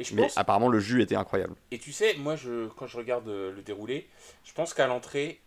[0.00, 1.54] Et je Mais apparemment, le jus était incroyable.
[1.70, 4.08] Et tu sais, moi, je, quand je regarde euh, le déroulé,
[4.44, 5.40] je pense qu'à l'entrée,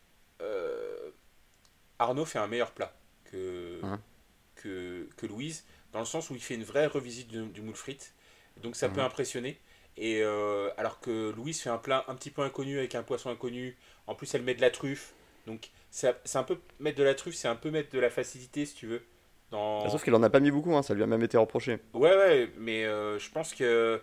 [2.00, 2.94] Arnaud fait un meilleur plat
[3.26, 4.00] que, hein
[4.56, 7.76] que, que, Louise, dans le sens où il fait une vraie revisite du, du moule
[7.76, 8.14] frite.
[8.62, 9.60] Donc ça peut hein impressionner.
[9.96, 10.22] Et
[10.78, 14.16] alors que Louise fait un plat un petit peu inconnu avec un poisson inconnu, en
[14.16, 15.14] plus, elle met de la truffe.
[15.48, 18.66] Donc, c'est un peu mettre de la truffe, c'est un peu mettre de la facilité,
[18.66, 19.04] si tu veux.
[19.52, 19.88] Dans...
[19.90, 21.80] Sauf qu'elle en a pas mis beaucoup, hein, ça lui a même été reproché.
[21.94, 24.02] Ouais, ouais, mais euh, je pense que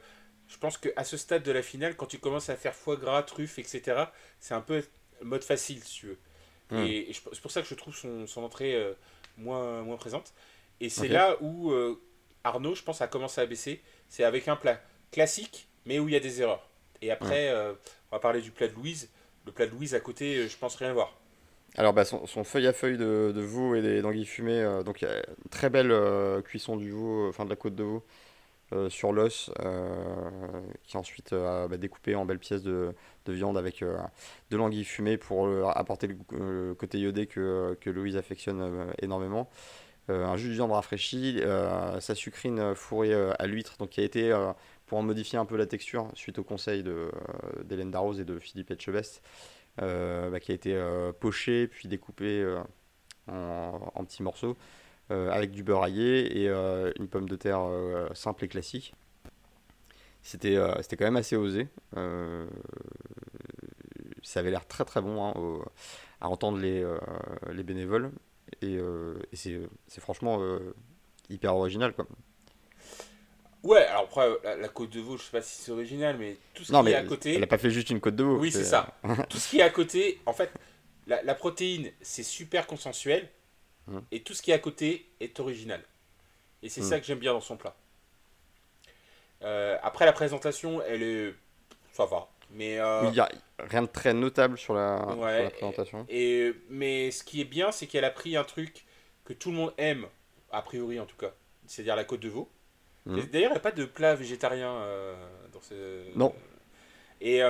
[0.51, 3.23] je pense qu'à ce stade de la finale, quand tu commences à faire foie gras,
[3.23, 4.05] truffe, etc.,
[4.41, 4.83] c'est un peu
[5.23, 6.19] mode facile, si tu veux.
[6.71, 6.85] Hmm.
[6.87, 8.93] Et, c'est pour ça que je trouve son, son entrée euh,
[9.39, 10.33] moins, moins présente.
[10.81, 12.01] Et c'est là où euh,
[12.45, 13.81] Arnaud, je pense, a commencé à baisser.
[14.09, 14.81] C'est avec un plat
[15.13, 16.69] classique, mais où il y a des erreurs.
[17.01, 17.77] Et après, hmm.
[18.11, 19.09] on va parler du plat de Louise
[19.47, 21.17] le plat de Louise à côté, euh, je pense rien voir.
[21.77, 25.05] Alors bah, son, feuille à feuille de, veau et des d'anguilles fumées, euh, donc il
[25.05, 28.05] y a une très belle euh, cuisson du veau, enfin de la côte de veau
[28.89, 29.51] sur l'os,
[30.85, 32.95] qui ensuite a bah, découpé en belles pièces de,
[33.27, 39.49] viande avec de l'anguille fumée pour apporter le, côté iodé que, Louise affectionne énormément.
[40.09, 41.41] un jus de viande rafraîchi,
[42.01, 44.33] sa sucrine fourrée à l'huître, donc qui a été
[44.91, 47.13] pour en modifier un peu la texture suite au conseil euh,
[47.63, 49.23] d'Hélène Darroze et de Philippe Etchebest,
[49.81, 52.45] euh, bah, qui a été euh, poché puis découpé
[53.29, 54.57] en, petits morceaux
[55.11, 57.61] avec du beurre aillé et une pomme de terre
[58.15, 58.95] simple et classique.
[60.23, 61.69] C'était c'était quand même assez osé.
[64.23, 65.35] ça avait l'air très très bon hein,
[66.21, 66.85] à entendre les,
[67.53, 68.13] les bénévoles.
[68.63, 70.41] Et, et c'est franchement
[71.29, 71.93] hyper original.
[71.93, 72.07] Quoi.
[73.63, 76.65] Ouais, alors après, la, côte de veau, je sais pas si c'est original, mais tout
[76.65, 77.35] ce qui est à côté.
[77.35, 78.39] Elle n'a pas fait juste une côte de veau.
[78.39, 78.99] Oui, c'est ça.
[79.29, 80.51] tout ce qui est à côté, en fait,
[81.07, 83.29] la, protéine, c'est super consensuel.
[84.11, 85.83] Et tout ce qui est à côté est original.
[86.63, 87.75] Et c'est ça que j'aime bien dans son plat.
[89.43, 91.35] Euh, après, la présentation, elle est.
[91.93, 92.29] Ça va.
[92.51, 92.79] Mais.
[92.79, 94.99] Euh, il n'y a rien de très notable sur la,
[95.51, 96.05] présentation.
[96.09, 98.85] Et, mais ce qui est bien, c'est qu'elle a pris un truc
[99.25, 100.07] que tout le monde aime,
[100.51, 101.33] a priori en tout cas,
[101.67, 102.51] c'est-à-dire la côte de veau.
[103.07, 103.21] Mmh.
[103.33, 105.15] D'ailleurs, il n'y a pas de plat végétarien euh,
[105.53, 106.17] dans ce.
[106.17, 106.35] Non.
[107.23, 107.41] Et,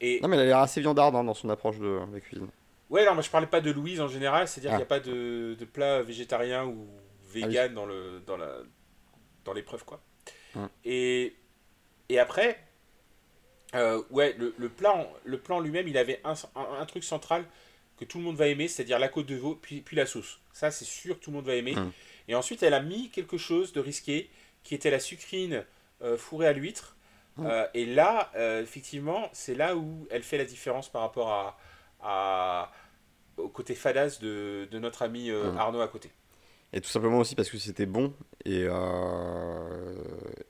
[0.00, 0.20] et...
[0.20, 2.48] Non, mais elle a l'air assez viandarde hein, dans son approche de la cuisine.
[2.94, 4.88] Ouais, alors moi je parlais pas de Louise en général, c'est-à-dire qu'il n'y a ah.
[4.88, 6.86] pas de, de, plat végétarien ou
[7.32, 8.58] vegan ah dans le dans la
[9.44, 10.00] dans l'épreuve quoi.
[10.54, 10.66] Mmh.
[10.84, 11.34] Et
[12.08, 12.62] et après,
[13.74, 17.44] euh, ouais, le, le, plan le plan lui-même, il avait un, un, truc central
[17.96, 20.38] que tout le monde va aimer, c'est-à-dire la côte de veau puis puis la sauce.
[20.52, 21.74] Ça, c'est sûr, tout le monde va aimer.
[21.74, 21.90] Mmh.
[22.28, 24.30] Et ensuite, elle a mis quelque chose de risqué
[24.62, 25.64] qui était la sucrine
[26.02, 26.94] euh, fourrée à l'huître.
[27.38, 27.46] Mmh.
[27.46, 28.30] Euh, et là,
[28.62, 31.58] effectivement, c'est là où elle fait la différence par rapport à,
[32.00, 32.70] à
[33.36, 35.56] au côté fadasse de, de notre ami mmh.
[35.56, 36.10] Arnaud à côté.
[36.72, 38.12] Et tout simplement aussi parce que c'était bon
[38.44, 38.62] et,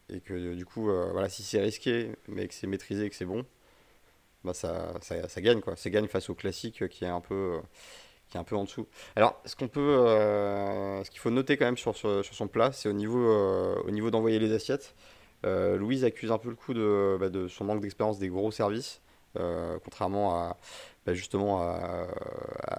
[0.08, 3.26] et que du coup, voilà, si c'est risqué mais que c'est maîtrisé et que c'est
[3.26, 3.44] bon,
[4.42, 5.76] bah ça, ça, ça, gagne quoi.
[5.76, 7.60] Ça gagne face au classique qui est un peu
[8.28, 8.86] qui est un peu en dessous.
[9.16, 12.72] Alors, ce qu'on peut, euh, ce qu'il faut noter quand même sur, sur, son plat,
[12.72, 14.94] c'est au niveau, euh, au niveau d'envoyer les assiettes.
[15.44, 18.50] Euh, Louise accuse un peu le coup de, bah, de son manque d'expérience des gros
[18.50, 19.00] services,
[19.84, 20.56] contrairement à
[21.06, 22.06] bah, justement à,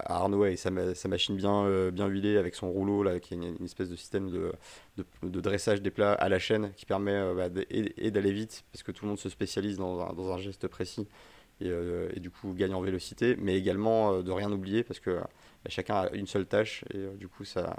[0.07, 3.89] Arnaud et sa, machine bien, bien huilée avec son rouleau là, qui est une, espèce
[3.89, 4.51] de système de,
[4.97, 8.91] de, dressage des plats à la chaîne qui permet bah, et, d'aller vite parce que
[8.91, 11.07] tout le monde se spécialise dans un, geste précis
[11.61, 15.19] et, du coup gagne en vélocité, mais également de rien oublier parce que
[15.65, 17.75] bah, chacun a une seule tâche et euh, du coup ça,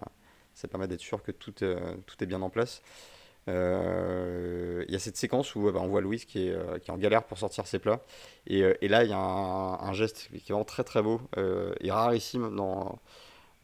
[0.54, 2.82] ça permet d'être sûr que tout, euh, tout est bien en place.
[3.48, 6.94] Euh, il y a cette séquence où bah, on voit Louise qui est, qui est,
[6.94, 8.00] en galère pour sortir ses plats.
[8.46, 11.20] Et, et là, il y a un, geste qui est vraiment très très beau
[11.80, 12.98] et rarissime dans,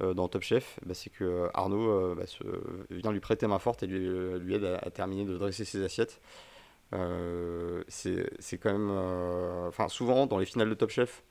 [0.00, 0.78] dans Top Chef.
[0.86, 2.44] Bah, c'est que Arnaud se,
[2.90, 6.20] vient lui prêter main forte et lui, aide à, terminer de dresser ses assiettes.
[6.94, 8.90] Euh, c'est quand même.
[8.90, 11.22] euh, Enfin, souvent, dans les finales de Top Chef,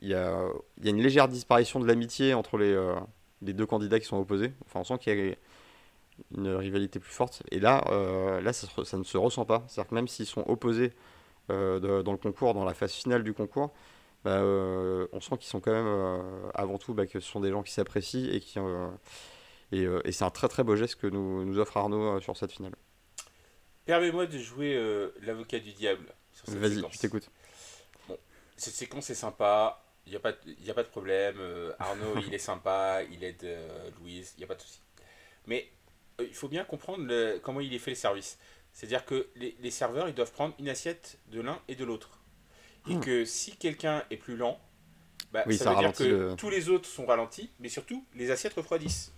[0.00, 0.48] il y a,
[0.82, 2.94] y a une légère disparition de l'amitié entre les, euh,
[3.42, 4.52] les deux candidats qui sont opposés.
[4.66, 5.36] Enfin, on sent qu'il
[6.36, 7.42] une rivalité plus forte.
[7.50, 9.64] Et là, euh, là ça, se re- ça ne se ressent pas.
[9.68, 10.92] C'est-à-dire que même s'ils sont opposés
[11.50, 13.72] euh, de- dans le concours, dans la phase finale du concours,
[14.24, 17.50] bah, euh, on sent qu'ils sont quand même avant tout bah, que ce sont des
[17.50, 18.58] gens qui s'apprécient et qui
[19.72, 22.52] et, et c'est un très très beau geste que nous, nous offre Arnaud sur cette
[22.52, 22.74] finale.
[23.86, 26.06] Permets-moi de jouer l'avocat du diable
[26.46, 27.28] Vas-y, je t'écoute.
[28.56, 31.36] Cette séquence est sympa, il n'y a, pas de- y a pas de problème.
[31.78, 33.46] Arnaud, il est sympa, il aide
[34.00, 34.80] Louise, il n'y a pas de souci.
[35.46, 35.68] Mais
[36.20, 38.38] il faut bien comprendre le- comment il est fait le service.
[38.72, 42.20] C'est-à-dire que les, les serveurs, ils doivent prendre une assiette de l'un et de l'autre.
[42.86, 43.00] Et Hmm.
[43.00, 44.60] que si quelqu'un est plus lent,
[45.32, 48.04] bah, Oui, ça, ça veut dire que le- tous les autres sont ralentis, mais surtout,
[48.14, 49.12] les assiettes refroidissent.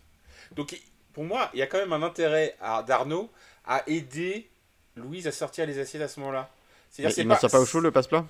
[0.57, 0.79] Donc
[1.13, 3.31] pour moi, il y a quand même un intérêt à- d'Arnaud
[3.65, 4.51] à aider
[4.97, 6.51] Louise à sortir les assiettes à ce moment-là.
[6.91, 8.27] C'est-à-dire, il maintient pas au chaud le passe-plat?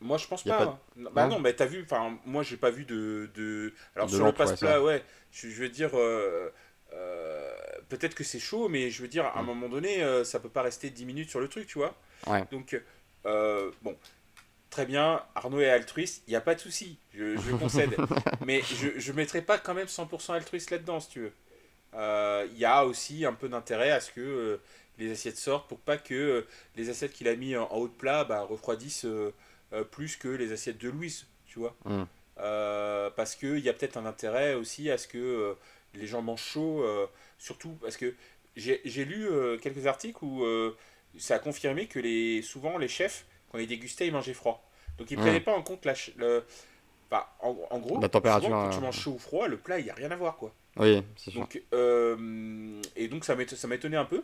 [0.00, 0.56] Moi, je pense pas.
[0.56, 0.78] pas hein.
[0.96, 3.30] Non, Bah Non non, mais t'as vu, enfin, moi, j'ai pas vu de.
[3.34, 3.74] de...
[3.94, 6.50] Alors, De sur le ouais, passe-plat, ouais, je, je veux dire, euh,
[6.92, 7.52] euh,
[7.88, 9.46] peut-être que c'est chaud, mais je veux dire, à un Mm.
[9.46, 11.94] moment donné, euh, ça peut pas rester 10 minutes sur le truc, tu vois.
[12.26, 12.44] Ouais.
[12.50, 12.80] Donc,
[13.26, 13.96] euh, bon,
[14.70, 17.96] très bien, Arnaud est altruiste, il n'y a pas de souci, je, je concède.
[18.46, 21.32] mais je, je mettrai pas quand même 100% altruiste là-dedans, si tu veux.
[21.94, 24.60] Euh, Il y a aussi un peu d'intérêt à ce que
[24.98, 27.92] les assiettes sortent pour pas que les assiettes qu'il a mis en, en haut de
[27.92, 29.06] plat bah, refroidissent
[29.90, 31.74] plus que les assiettes de Louise, tu vois.
[31.84, 32.04] Mm.
[33.16, 35.56] Parce qu'il y a peut-être un intérêt aussi à ce que
[35.94, 37.06] les gens mangent chaud, euh,
[37.38, 38.14] surtout parce que
[38.56, 40.76] j'ai lu euh, quelques articles où euh,
[41.18, 44.68] ça a confirmé que les, souvent les chefs, quand ils dégustaient, ils mangeaient froid.
[44.98, 45.22] Donc ils ne Mm.
[45.22, 46.44] prenaient pas en compte la, le,
[47.42, 49.84] en, en gros, La température, souvent, quand tu manges chaud ou froid, le plat, il
[49.84, 50.36] n'y a rien à voir.
[50.36, 50.54] quoi.
[50.76, 51.40] Oui, c'est sûr.
[51.40, 54.22] Donc, euh, et donc ça m'éton- ça m'a étonné un peu.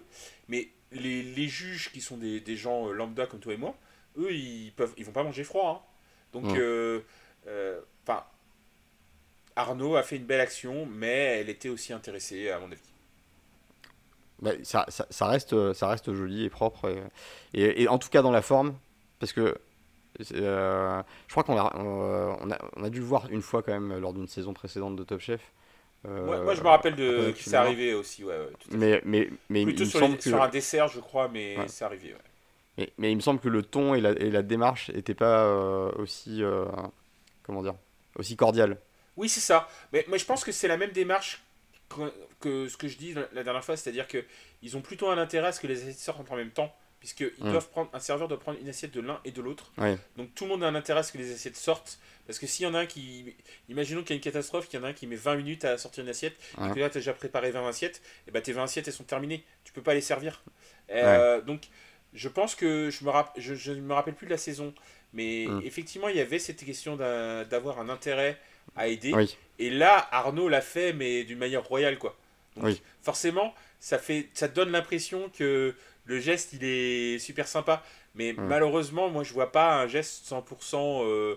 [0.48, 3.76] Mais les, les juges qui sont des, des gens lambda comme toi et moi,
[4.18, 5.84] eux, ils peuvent, ils vont pas manger froid.
[5.86, 5.92] hein.
[6.32, 6.56] Donc, Mm.
[6.56, 7.00] euh,
[7.46, 8.24] euh, enfin,
[9.56, 12.94] Arnaud a fait une belle action, mais elle était aussi intéressée, à mon avis.
[14.42, 16.88] Bah, ça, ça, ça reste, euh, ça reste joli et propre.
[17.54, 18.74] Et, et- et en tout cas dans la forme,
[19.18, 19.56] parce que
[20.32, 23.62] euh, je crois qu'on a, on, on a, on a dû le voir une fois
[23.62, 25.52] quand même lors d'une saison précédente de Top Chef.
[26.06, 28.78] Euh, moi, moi, je me rappelle de tu c'est arrivé aussi, ouais, ouais, tout à
[28.78, 28.90] fait.
[29.04, 31.68] Mais, mais, il Plutôt me sur, semble les- que, sur un dessert, je crois, mais
[31.68, 32.14] c'est arrivé.
[32.78, 35.44] mais, mais il me semble que le ton et la, et la démarche n'étaient pas
[35.46, 36.66] euh, aussi, euh,
[37.42, 37.74] comment dire,
[38.18, 38.78] aussi cordial.
[39.16, 39.68] Oui, c'est ça.
[39.92, 41.42] Mais, mais je pense que c'est la même démarche
[41.88, 44.24] que, que ce que je dis la, dernière fois, c'est-à-dire que
[44.62, 47.32] ils ont plutôt un intérêt à ce que les assiettes sortent en même temps, puisqu'ils
[47.38, 47.50] Mm.
[47.50, 49.70] doivent prendre un serveur doit prendre une assiette de l'un et de l'autre.
[50.16, 52.46] Donc tout le monde a un intérêt à ce que les assiettes sortent, parce que
[52.46, 53.36] s'il y en a un qui,
[53.68, 55.64] imaginons qu'il y a une catastrophe, qu'il y en a un qui met 20 minutes
[55.64, 56.70] à sortir une assiette, Ouais.
[56.70, 58.94] et que là tu as déjà préparé 20 assiettes, et ben tes 20 assiettes elles
[58.94, 60.42] sont terminées, tu peux pas les servir.
[60.90, 61.68] Euh, Donc
[62.14, 64.74] je pense que je me rapp- je, je ne me rappelle plus de la saison,
[65.12, 65.60] mais Mm.
[65.64, 68.38] effectivement il y avait cette question d'avoir un intérêt
[68.74, 69.12] à aider.
[69.14, 69.36] Oui.
[69.58, 72.16] Et là, Arnaud l'a fait, mais d'une manière royale, quoi.
[72.56, 72.82] Donc, Oui.
[73.02, 75.74] forcément, ça, fait, ça donne l'impression que
[76.04, 77.82] le geste, il est super sympa.
[78.14, 78.46] Mais Mm.
[78.46, 81.36] malheureusement, moi, je vois pas un geste 100% euh,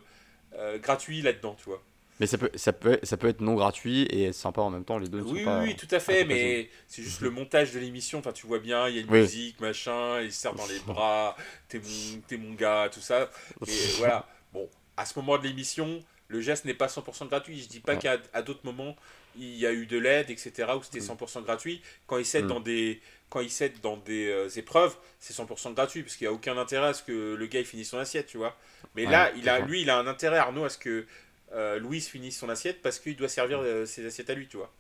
[0.56, 1.82] euh, gratuit là-dedans, tu vois.
[2.22, 4.98] Mais ça peut, ça, peut, ça peut être non gratuit et sympa en même temps,
[4.98, 5.60] les deux sont Oui, oui, pas...
[5.62, 8.20] oui, tout à fait, mais c'est juste le montage de l'émission.
[8.20, 9.22] Enfin, tu vois bien, il y a une Oui.
[9.22, 11.38] musique, machin, il se serre dans les bras,
[11.70, 13.30] t'es mon, t'es mon gars, tout ça.
[13.66, 14.28] Et voilà.
[14.52, 17.62] Bon, à ce moment de l'émission, le geste n'est pas 100% gratuit.
[17.62, 18.96] Je dis pas qu'à d'autres moments,
[19.38, 21.18] il y a eu de l'aide, etc., où c'était Mm.
[21.18, 21.82] 100% gratuit.
[22.08, 22.50] Quand ils s'aident Mm.
[22.50, 26.34] dans des, quand ils dans des euh, épreuves, c'est 100% gratuit, parce qu'il n'y a
[26.34, 28.58] aucun intérêt à ce que le gars il finisse son assiette, tu vois.
[28.96, 31.06] Mais Ouais, là, il a, lui, il a un intérêt, Arnaud, à ce que
[31.54, 34.58] euh, Louise finisse son assiette, parce qu'il doit servir euh, ses assiettes à lui, tu
[34.58, 34.72] vois.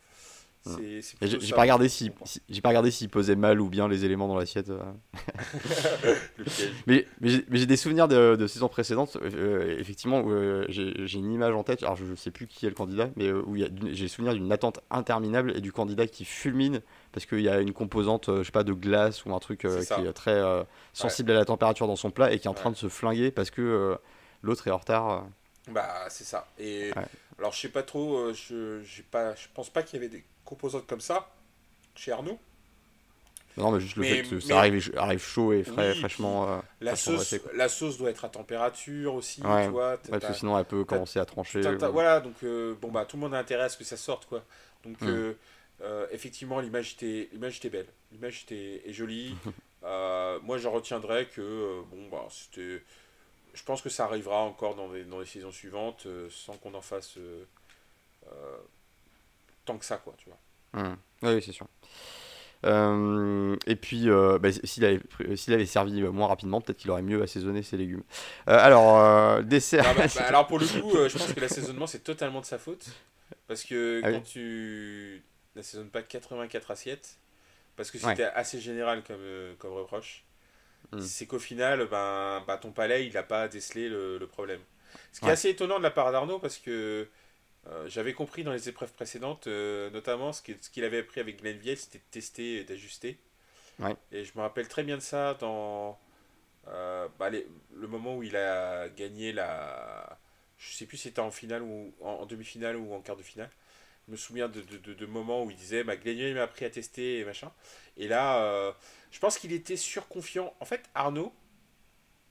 [0.65, 0.75] Mm.
[0.81, 2.11] Et J'ai pas regardé si,
[2.49, 4.69] j'ai pas regardé s'il posait mal ou bien les éléments dans l'assiette.
[4.69, 4.79] euh.
[6.87, 11.53] Mais, mais j'ai- des souvenirs de, de saisons précédentes, euh, effectivement, euh, j'ai une image
[11.53, 13.55] en tête, alors je, je sais plus qui est le candidat, mais euh, où
[13.91, 16.81] j'ai souvenir d'une attente interminable et du candidat qui fulmine
[17.11, 19.59] parce qu'il y a une composante, euh, je sais pas, de glace ou un truc
[19.61, 19.67] qui
[20.07, 20.41] est très
[20.93, 23.31] sensible à la température dans son plat et qui est en train de se flinguer
[23.31, 23.97] parce que
[24.41, 25.25] l'autre est en retard.
[25.71, 26.47] Bah, c'est ça.
[26.59, 26.91] Et.
[27.39, 30.09] Alors, je sais pas trop, euh, je, j'ai pas, je pense pas qu'il y avait
[30.15, 31.29] des composantes comme ça
[31.95, 32.37] chez Arnaud.
[33.57, 35.99] Non, mais juste le Mais- fait que mais- ça arrive, arrive chaud et frais, Oui,
[35.99, 36.49] fraîchement.
[36.49, 39.65] euh, La sauce, la sauce doit être à température aussi, Ouais.
[39.65, 39.97] tu vois.
[39.97, 41.59] parce que sinon elle peut commencer à trancher.
[41.65, 43.97] ou- Voilà, donc euh, bon bah tout le monde a intérêt à ce que ça
[43.97, 44.45] sorte quoi.
[44.85, 45.07] Donc Mm.
[45.07, 45.33] euh,
[45.81, 49.35] euh, effectivement l'image était, était belle, l'image était est jolie.
[49.81, 52.83] Euh, moi j'en retiendrai que euh, bon bah c'était,
[53.59, 56.73] je pense que ça arrivera encore dans les, dans les saisons suivantes euh, sans qu'on
[56.75, 57.43] en fasse euh,
[58.31, 58.57] euh,
[59.65, 60.81] tant que ça quoi, tu vois.
[60.81, 60.97] Hum.
[61.23, 61.67] Oui, oui, c'est sûr.
[62.65, 65.01] Euh, et puis, euh, bah, s'il avait,
[65.35, 68.03] s'il avait servi moins rapidement, peut-être qu'il aurait mieux assaisonné ses légumes.
[68.47, 69.83] Euh, alors, dessert.
[69.85, 72.57] Ah bah, bah, alors, pour le coup, je pense que l'assaisonnement, c'est totalement de sa
[72.57, 72.85] faute.
[73.47, 75.21] Parce que ah quand tu
[75.55, 77.17] n'assaisonnes pas 84 assiettes,
[77.75, 80.23] parce que c'était assez général comme, comme reproche,
[80.91, 81.01] hmm.
[81.01, 84.61] c'est qu'au final, ben, ben, ton palais, il n'a pas décelé le, le, problème.
[85.11, 87.07] Ce qui est assez étonnant de la part d'Arnaud, parce que
[87.67, 91.77] euh, j'avais compris dans les épreuves précédentes, euh, notamment ce qu'il avait appris avec Glenville,
[91.77, 93.17] c'était de tester et d'ajuster.
[94.11, 95.97] Et je me rappelle très bien de ça dans
[96.67, 100.19] euh, bah, le moment où il a gagné la.
[100.57, 103.49] Je sais plus si c'était en finale ou en, demi-finale ou en quart de finale.
[104.09, 106.71] Je me souviens de, de, de, moments où il disait bah, il m'a appris à
[106.71, 107.51] tester et machin.
[107.95, 108.73] Et là,
[109.11, 110.51] je pense qu'il était surconfiant.
[110.59, 111.31] En fait, Arnaud,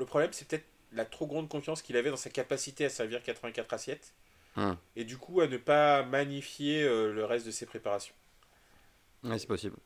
[0.01, 3.23] le problème, c'est peut-être la trop grande confiance qu'il avait dans sa capacité à servir
[3.23, 4.15] 84 assiettes.
[4.57, 4.75] Hmm.
[4.97, 8.15] Et du coup, à ne pas magnifier euh, le reste de ses préparations.
[9.25, 9.77] Oui, c'est possible.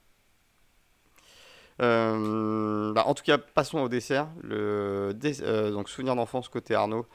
[1.81, 4.29] Euh, bah, en tout cas, passons au dessert.
[4.43, 7.07] Le euh, donc souvenir d'enfance côté Arnaud,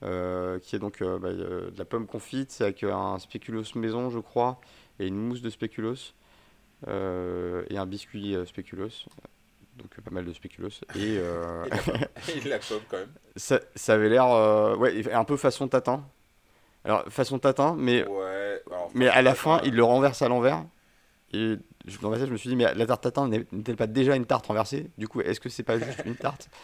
[0.00, 4.60] qui est donc bah, de la pomme confite avec un spéculoos maison, je crois,
[4.98, 6.14] et une mousse de spéculoos
[6.86, 9.06] et un biscuit spéculoos.
[9.76, 11.18] Donc pas mal de spéculoos et,
[12.44, 13.12] la, pomme quand même.
[13.36, 16.04] Ça, ça avait l'air ouais un peu façon tatin.
[16.84, 18.04] Alors, façon tatin, mais,
[18.94, 20.64] mais à la fin, il le renverse à l'envers.
[21.32, 21.56] Et
[22.02, 24.26] dans ma tête, je me suis dit, mais la tarte tatin n'est-elle pas déjà une
[24.26, 24.90] tarte renversée?
[24.98, 26.48] Du coup, est-ce que c'est pas juste une tarte?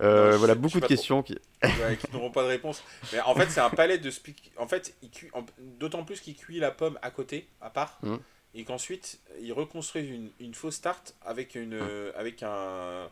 [0.00, 1.38] euh, voilà, beaucoup de questions qui...
[1.62, 2.82] qui n'auront pas de réponse.
[3.12, 4.10] Mais en fait, c'est un palais de
[4.56, 5.30] En fait, cuit...
[5.58, 8.16] d'autant plus qu'il cuit la pomme à côté, à part, mmh.
[8.54, 12.12] et qu'ensuite, il reconstruit une, une, fausse tarte avec, une, mmh.
[12.16, 13.10] avec un,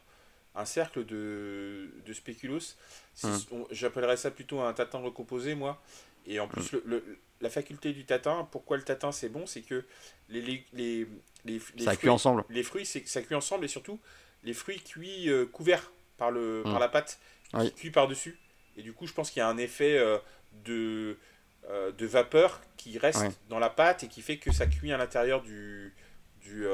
[0.54, 2.76] un cercle de, de spéculoos.
[3.22, 3.36] Mmh.
[3.70, 5.80] J'appellerais ça plutôt un tatin recomposé, moi.
[6.26, 6.80] Et en plus, mm.
[6.84, 9.84] le, la faculté du tatin, pourquoi le tatin c'est bon, c'est que
[10.28, 11.06] les, les, les,
[11.44, 12.44] les, ça fruits, ensemble.
[12.50, 13.98] Les fruits, ça cuit ensemble et surtout
[14.44, 15.90] les fruits cuits euh, couverts
[16.20, 16.78] par, le, par mm.
[16.78, 17.18] la pâte,
[17.58, 18.38] qui cuit par-dessus.
[18.76, 20.18] Et du coup, je pense qu'il y a un effet euh,
[20.64, 21.18] de,
[21.68, 24.98] euh, de vapeur qui reste dans la pâte et qui fait que ça cuit à
[24.98, 25.94] l'intérieur du,
[26.42, 26.66] du,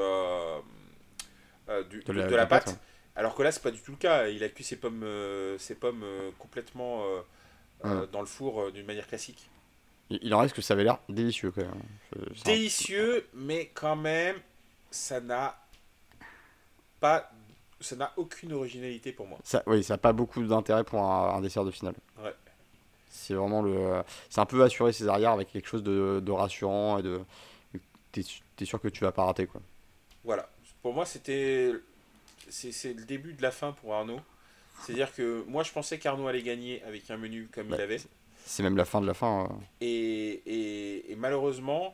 [1.89, 2.77] du, de, la, pâte.
[3.15, 4.27] Alors que là, c'est pas du tout le cas.
[4.27, 5.05] Il a cuit ses pommes,
[5.57, 6.05] ses pommes
[6.37, 7.03] complètement
[7.83, 9.49] dans le four d'une manière classique.
[10.09, 11.81] Il en reste que ça avait l'air délicieux quand même.
[12.45, 14.35] Délicieux, mais quand même,
[14.91, 15.57] ça n'a
[16.99, 17.31] pas,
[17.79, 19.39] ça n'a aucune originalité pour moi.
[19.43, 21.95] Ça, oui, ça n'a pas beaucoup d'intérêt pour un, dessert de finale.
[22.23, 22.33] Ouais.
[23.09, 26.99] C'est vraiment le, c'est un peu assurer ses arrières avec quelque chose de, de rassurant
[26.99, 27.19] et de,
[28.11, 28.21] t'es,
[28.59, 29.61] es sûr que tu vas pas rater quoi.
[30.23, 30.49] Voilà.
[30.81, 31.73] Pour moi, c'était,
[32.49, 34.19] c'est le début de la fin pour Arnaud.
[34.83, 37.99] C'est-à-dire que moi, je pensais qu'Arnaud allait gagner avec un menu comme il avait.
[38.45, 39.45] C'est même la fin de la fin.
[39.45, 39.55] Euh.
[39.81, 41.93] Et, et, malheureusement,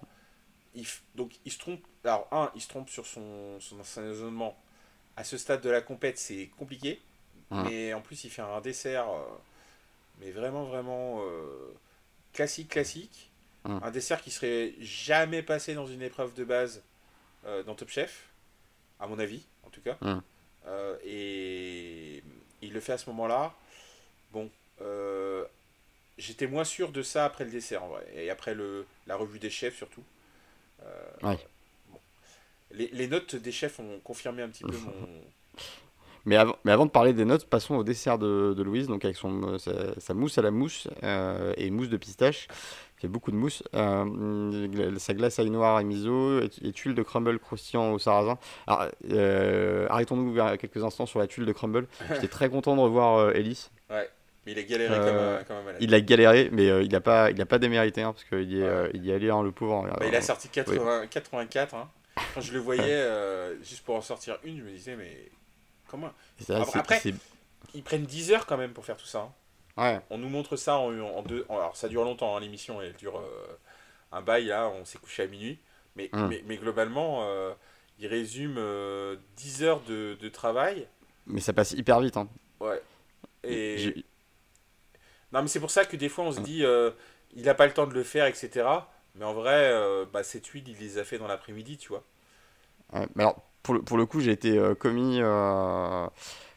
[0.75, 1.81] il, donc, il se trompe.
[2.03, 4.55] Alors, un, il se trompe sur son, son, raisonnement.
[5.15, 7.01] À ce stade de la compète, c'est compliqué.
[7.51, 9.21] Mais en plus, il fait un dessert, euh,
[10.19, 11.71] mais vraiment, vraiment euh,
[12.33, 13.29] classique, classique.
[13.65, 16.81] Un dessert qui serait jamais passé dans une épreuve de base
[17.65, 18.29] dans Top Chef,
[18.99, 19.97] à mon avis, en tout cas.
[21.05, 22.23] et
[22.63, 23.53] il le fait à ce moment-là.
[24.31, 24.49] Bon,
[24.81, 25.45] euh,
[26.17, 29.39] j'étais moins sûr de ça après le dessert en vrai, et après le, la revue
[29.39, 30.03] des chefs surtout.
[30.83, 31.35] Euh,
[32.73, 34.93] les, les, notes des chefs ont confirmé un petit peu mon.
[36.25, 39.03] Mais avant, mais avant de parler des notes, passons au dessert de, de Louise, donc
[39.03, 42.47] avec son, sa, mousse à la mousse euh, et mousse de pistache,
[42.95, 47.39] qui fait beaucoup de mousse, sa glace à noire et miso et, tuiles de crumble
[47.39, 48.37] croustillant au sarrasin.
[48.67, 48.87] Alors,
[49.89, 51.87] arrêtons-nous quelques instants sur la tuile de crumble.
[52.13, 53.69] J'étais très content de revoir Elise.
[53.89, 54.09] Ouais.
[54.45, 55.81] Mais il a galéré comme, un, comme, un malade.
[55.81, 58.51] Il a galéré, mais euh, il n'a pas, il a pas démérité, hein, parce qu'il
[58.51, 59.87] y, est, euh, il y est allé, hein, le pauvre.
[59.87, 61.75] Bah, il a sorti 80, 84.
[61.75, 61.89] Hein.
[62.33, 65.31] Quand je le voyais, euh, juste pour en sortir une, je me disais, mais
[65.87, 66.11] comment
[66.73, 67.01] Après,
[67.73, 69.31] ils prennent 10 heures quand même pour faire tout ça.
[69.77, 69.99] Ouais.
[70.09, 71.45] On nous montre ça en, en deux.
[71.49, 73.23] alors, ça dure longtemps, l'émission, elle dure
[74.11, 75.57] un bail, là, on s'est couché à minuit.
[75.95, 76.27] Mais, hum.
[76.27, 77.27] mais, mais, globalement,
[77.99, 78.59] il résume
[79.37, 80.87] 10 heures de, de, travail.
[81.25, 82.17] Mais ça passe hyper vite.
[82.17, 82.27] Hein.
[82.59, 82.81] Ouais.
[83.43, 84.03] Et
[85.33, 86.91] non, mais c'est pour ça que des fois on se dit, euh,
[87.35, 88.67] il n'a pas le temps de le faire, etc.
[89.15, 92.03] Mais en vrai, euh, bah, cette huile, il les a fait dans l'après-midi, tu vois.
[93.15, 95.19] mais alors, pour le, pour le coup, j'ai été euh, commis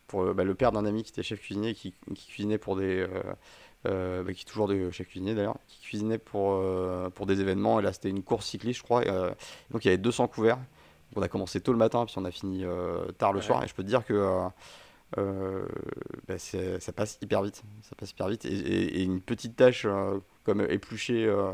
[0.07, 3.07] pour bah, le père d'un ami qui était chef cuisinier, qui, qui cuisinait pour des.
[3.85, 6.61] Bah, qui est toujours de chef cuisinier d'ailleurs, qui cuisinait pour,
[7.15, 7.79] pour des événements.
[7.79, 9.05] Et là, c'était une course cycliste, je crois.
[9.71, 10.59] donc, il y avait 200 couverts.
[11.15, 12.65] On a commencé tôt le matin, puis on a fini
[13.19, 13.63] tard le soir.
[13.63, 14.51] Et je peux te dire que
[15.19, 15.67] euh,
[16.27, 17.63] bah, ça passe hyper vite.
[17.83, 18.45] Ça passe hyper vite.
[18.45, 21.53] Et, une petite tâche euh, comme éplucher, euh,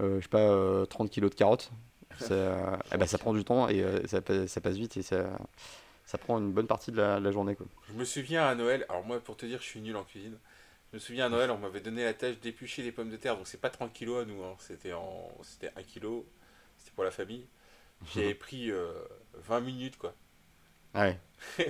[0.00, 1.70] je sais pas, 30 kilos de carottes,
[2.18, 5.38] Ça, eh ben, ça prend du temps et ça, ça, passe vite et ça,
[6.04, 7.54] ça prend une bonne partie de la, la, journée.
[7.54, 7.66] Quoi.
[7.88, 10.36] Je me souviens à Noël, alors moi pour te dire, je suis nul en cuisine.
[10.90, 13.36] Je me souviens à Noël, on m'avait donné la tâche d'éplucher les pommes de terre,
[13.36, 14.56] donc c'est pas 30 kilos à nous, hein.
[14.58, 15.30] c'était en...
[15.42, 16.26] c'était 1 kilo,
[16.76, 17.46] c'était pour la famille.
[18.12, 18.72] J'avais pris
[19.34, 20.12] 20 minutes quoi.
[20.94, 21.18] Ouais.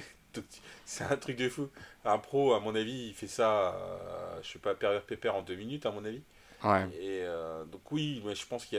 [0.85, 1.69] c'est un truc de fou.
[2.05, 5.43] Un pro, à mon avis, il fait ça, euh, je sais pas, période pépère en
[5.43, 6.23] deux minutes, à mon avis.
[6.65, 6.89] Ouais.
[7.01, 8.79] Et euh, donc, oui, moi, je pense qu'il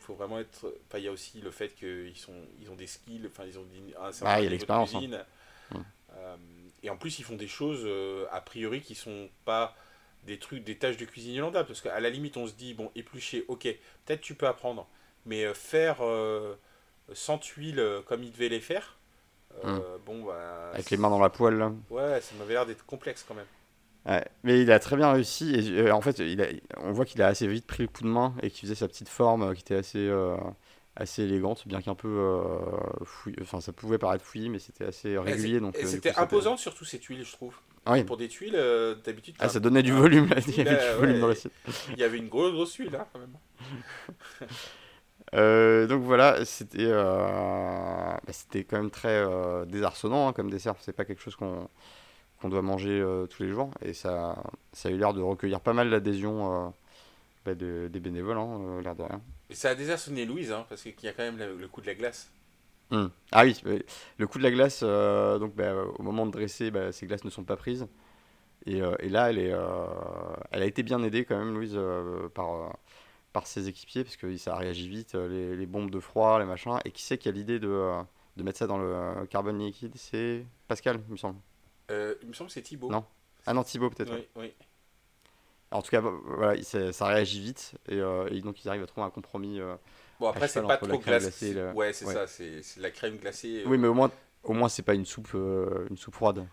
[0.00, 0.74] faut vraiment être.
[0.88, 3.58] Enfin, il y a aussi le fait qu'ils sont, ils ont des skills, enfin, ils
[3.58, 3.66] ont
[4.00, 4.94] un certain ah, il y a l'expérience.
[4.94, 5.24] Hein.
[6.16, 6.36] Euh,
[6.82, 7.88] et en plus, ils font des choses,
[8.30, 9.74] a priori, qui sont pas
[10.24, 11.64] des trucs, des tâches de cuisine lambda.
[11.64, 13.62] Parce qu'à la limite, on se dit, bon, éplucher, ok,
[14.04, 14.88] peut-être tu peux apprendre.
[15.24, 15.98] Mais faire
[17.12, 18.96] sans tuile comme ils devaient les faire,
[19.64, 20.00] euh, hmm.
[20.04, 21.56] bon, bah, Avec les mains dans la poêle.
[21.56, 21.72] Là.
[21.90, 23.46] Ouais, ça m'avait l'air d'être complexe quand même.
[24.06, 25.54] Ouais, mais il a très bien réussi.
[25.54, 26.46] Et, euh, en fait, il a,
[26.78, 28.88] on voit qu'il a assez vite pris le coup de main et qu'il faisait sa
[28.88, 30.10] petite forme euh, qui était assez,
[30.96, 32.48] assez élégante, bien qu'un peu
[33.40, 35.60] Enfin, ça pouvait paraître fouillé, mais c'était assez régulier.
[35.60, 37.54] donc c'était imposant surtout ces tuiles, je trouve.
[37.86, 38.04] Oui.
[38.04, 38.58] Pour des tuiles,
[39.04, 39.34] d'habitude.
[39.40, 41.52] Ah, ça donnait du volume, il y avait du volume dans l'assiette.
[41.92, 43.36] Il y avait une grosse, grosse tuile, là, quand même.
[45.34, 50.74] Euh, donc voilà, c'était euh, bah, c'était quand même très euh, désarçonnant hein, comme dessert.
[50.80, 51.68] C'est pas quelque chose qu'on
[52.42, 53.70] qu'on doit manger tous les jours.
[53.82, 56.74] Et ça, ça a eu l'air de recueillir pas mal l'adhésion
[57.44, 59.20] bah, de, des bénévoles, hein, l'air de rien.
[59.48, 61.86] Et ça a désarçonné Louise, hein, parce qu'il y a quand même le, coup de
[61.86, 62.30] la glace.
[62.90, 63.10] Hum.
[63.30, 63.58] Ah oui,
[64.18, 67.44] le coup de la glace, donc bah, au moment de dresser, ces glaces ne sont
[67.44, 67.86] pas prises.
[68.66, 69.54] Et, et là, elle, est,
[70.50, 71.78] elle a été bien aidée quand même, Louise,
[72.34, 72.72] par
[73.32, 76.78] par ses équipiers, parce que ça réagit vite, euh, les, bombes de froid, les machins.
[76.84, 78.02] Et qui sait qui a l'idée de, euh,
[78.36, 79.92] de, mettre ça dans le euh, carbone liquide?
[79.96, 81.38] C'est Pascal, il me semble.
[82.22, 82.90] Il me semble que c'est Thibaut.
[82.90, 83.04] Non.
[83.46, 84.12] Ah non, Thibaut peut-être.
[84.12, 84.52] Oui, oui.
[85.70, 87.98] En tout cas, voilà, ça, réagit vite et,
[88.40, 89.60] donc ils arrivent à trouver un compromis.
[90.20, 91.54] bon, après, c'est pas trop glacé.
[91.74, 93.62] Ouais, c'est ça, c'est la crème glacée.
[93.66, 94.10] Oui, mais au moins,
[94.42, 96.46] au moins c'est pas une soupe, une soupe froide.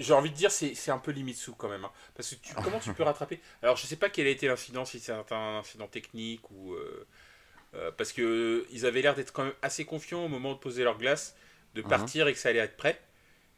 [0.00, 1.84] J'ai envie de dire, c'est un peu limite sous quand même.
[1.84, 1.92] Hein.
[2.14, 3.38] Parce que tu, comment tu peux rattraper?
[3.62, 6.72] Alors, je sais pas quel a été l'incident, si c'est un incident technique ou.
[6.72, 7.06] Euh,
[7.74, 10.84] euh, parce que ils avaient l'air d'être quand même assez confiants au moment de poser
[10.84, 11.36] leur glace,
[11.74, 12.98] de partir et que ça allait être prêt.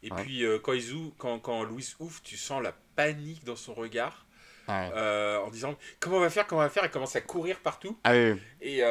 [0.03, 3.75] Et puis, euh, quand, ils quand, quand Louis ouvre, tu sens la panique dans son
[3.75, 4.27] regard.
[4.69, 7.99] en disant comment on va faire, comment on va faire, et commence à courir partout.
[8.05, 8.15] Ah
[8.61, 8.83] et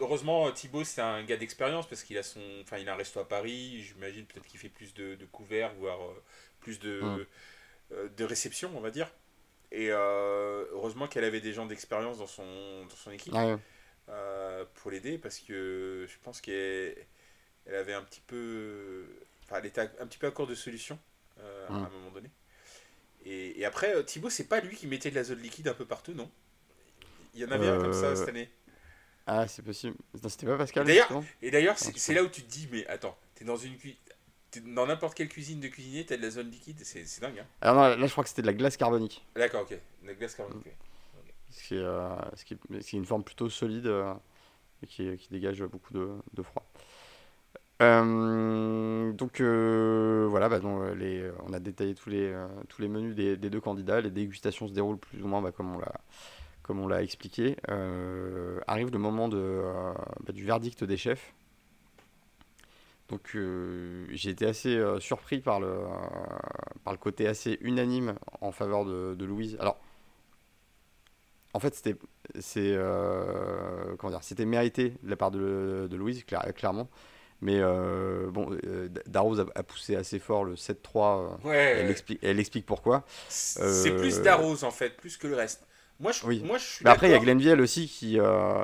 [0.00, 3.20] heureusement, Thibaut, c'est un gars d'expérience parce qu'il a son, enfin, il a un resto
[3.20, 3.82] à Paris.
[3.82, 5.98] J'imagine peut-être qu'il fait plus de, de couverts, voire
[6.60, 7.26] plus de,
[7.92, 9.08] euh, de réception, on va dire.
[9.70, 13.34] Et euh, heureusement qu'elle avait des gens d'expérience dans son, dans son équipe
[14.08, 16.96] euh, pour l'aider parce que je pense qu'elle
[17.66, 19.06] elle avait un petit peu.
[19.46, 20.98] Enfin, elle était un petit peu à court de solutions
[21.68, 22.30] à un moment donné.
[23.24, 26.12] Et, et après, Thibaut, c'est pas lui qui mettait de l'azote liquide un peu partout,
[26.12, 26.30] non?
[27.34, 28.48] Il y en avait un comme ça cette année.
[29.26, 29.96] Ah, c'est possible.
[30.28, 30.88] C'était pas Pascal
[31.42, 33.76] Et d'ailleurs, c'est là où tu te dis, mais attends, t'es dans une,
[34.64, 37.40] dans n'importe quelle cuisine de cuisinier, t'as de la zone liquide, c'est dingue.
[37.40, 37.46] Hein.
[37.60, 39.24] Alors non, là je crois que c'était de la glace carbonique.
[39.34, 39.70] D'accord, ok.
[40.02, 40.66] De la glace carbonique,
[41.50, 44.14] Ce, qui est, euh, ce, qui est, une forme plutôt solide euh,
[44.82, 46.64] et qui, qui, dégage beaucoup de, de froid.
[47.82, 50.82] Euh, donc voilà, bah, donc,
[51.46, 52.34] on a détaillé tous les,
[52.68, 54.00] tous les menus des, des, deux candidats.
[54.00, 56.00] Les dégustations se déroulent plus ou moins bah, comme on l'a
[56.62, 57.56] comme on l'a expliqué.
[58.66, 59.62] arrive le moment de,
[60.26, 61.32] bah, du verdict des chefs.
[63.08, 65.78] Donc euh, j'ai été assez euh, surpris par le,
[66.84, 69.56] par le côté assez unanime en faveur de, de Louise.
[69.60, 69.78] Alors,
[71.54, 71.96] en fait, c'était
[72.40, 76.88] c'est euh, comment dire, c'était mérité de la part de, de Louise, clairement.
[77.42, 77.60] Mais
[78.30, 78.56] bon,
[79.06, 81.38] Darroze a, poussé assez fort le 7-3.
[81.52, 83.04] Elle, explique, elle explique pourquoi.
[83.28, 85.66] C'est plus Darroze en fait, plus que le reste.
[85.98, 86.42] Moi, je, oui.
[86.44, 88.18] moi, je suis Mais après, il y a Glenville aussi qui.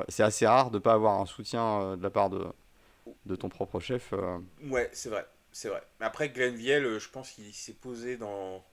[0.07, 2.45] c'est assez rare de ne pas avoir un soutien de la part de,
[3.25, 4.13] de ton propre chef.
[4.13, 4.37] Euh.
[4.63, 5.81] Ouais, c'est vrai, c'est vrai.
[5.99, 8.63] Mais après, euh, je pense qu'il s'est posé dans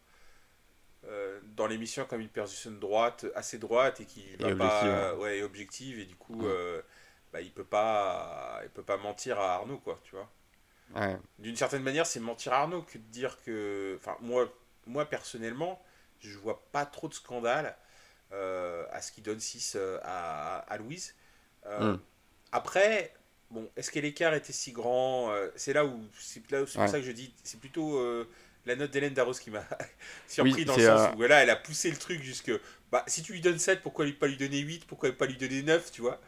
[1.07, 5.43] euh, dans l'émission comme une personne droite, assez droite et qui va pas, ouais.
[5.43, 6.45] objective et du coup,
[7.33, 10.29] bah, il peut pas, il peut pas mentir à Arnaud quoi, tu vois.
[11.39, 14.49] D'une certaine manière, c'est mentir à Arnaud que de dire que, enfin moi,
[14.87, 15.81] moi personnellement,
[16.21, 17.77] je vois pas trop de scandale
[18.33, 21.15] à ce qui donne 6 à, à, Louise.
[21.65, 21.97] Hmm.
[22.53, 23.13] Après,
[23.51, 27.03] Bon, est-ce que l'écart était si grand euh, C'est là où c'est pour ça que
[27.03, 28.29] je dis, c'est plutôt euh,
[28.65, 29.65] la note d'Hélène Darros qui m'a
[30.29, 32.53] surpris dans le sens euh, où là, elle a poussé le truc jusque.
[32.93, 35.37] Bah, si tu lui donnes 7, pourquoi lui pas lui donner 8 Pourquoi pas lui
[35.37, 36.21] donner 9 Tu vois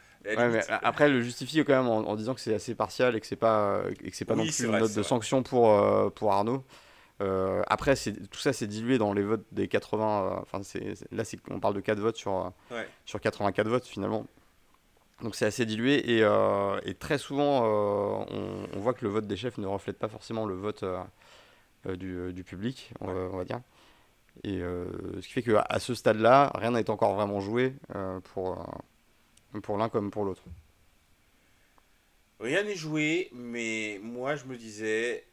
[0.82, 3.36] après, elle le justifie quand même en, disant que c'est assez partial et que c'est
[3.36, 6.64] pas, et que c'est pas non plus une note de sanction pour, pour Arnaud.
[7.66, 10.40] après, tout ça c'est dilué dans les votes des 80.
[10.42, 12.52] Enfin, c'est là, on parle de 4 votes sur,
[13.04, 14.26] sur 84 votes finalement.
[15.22, 19.24] Donc c'est assez dilué et, euh, et très souvent on, on voit que le vote
[19.28, 20.84] des chefs ne reflète pas forcément le vote
[21.86, 23.60] du, du, public, on, va, on, va, dire.
[24.42, 27.74] Et ce qui fait qu'à à ce stade-là, rien n'est encore vraiment joué
[28.32, 28.66] pour,
[29.60, 30.44] pour l'un comme pour l'autre.
[32.40, 35.24] Rien n'est joué, mais moi je me disais,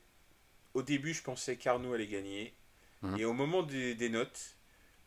[0.73, 2.53] au début je pensais qu'Arnaud allait gagner.
[3.01, 3.17] Mmh.
[3.17, 4.57] Et au moment des, des, notes,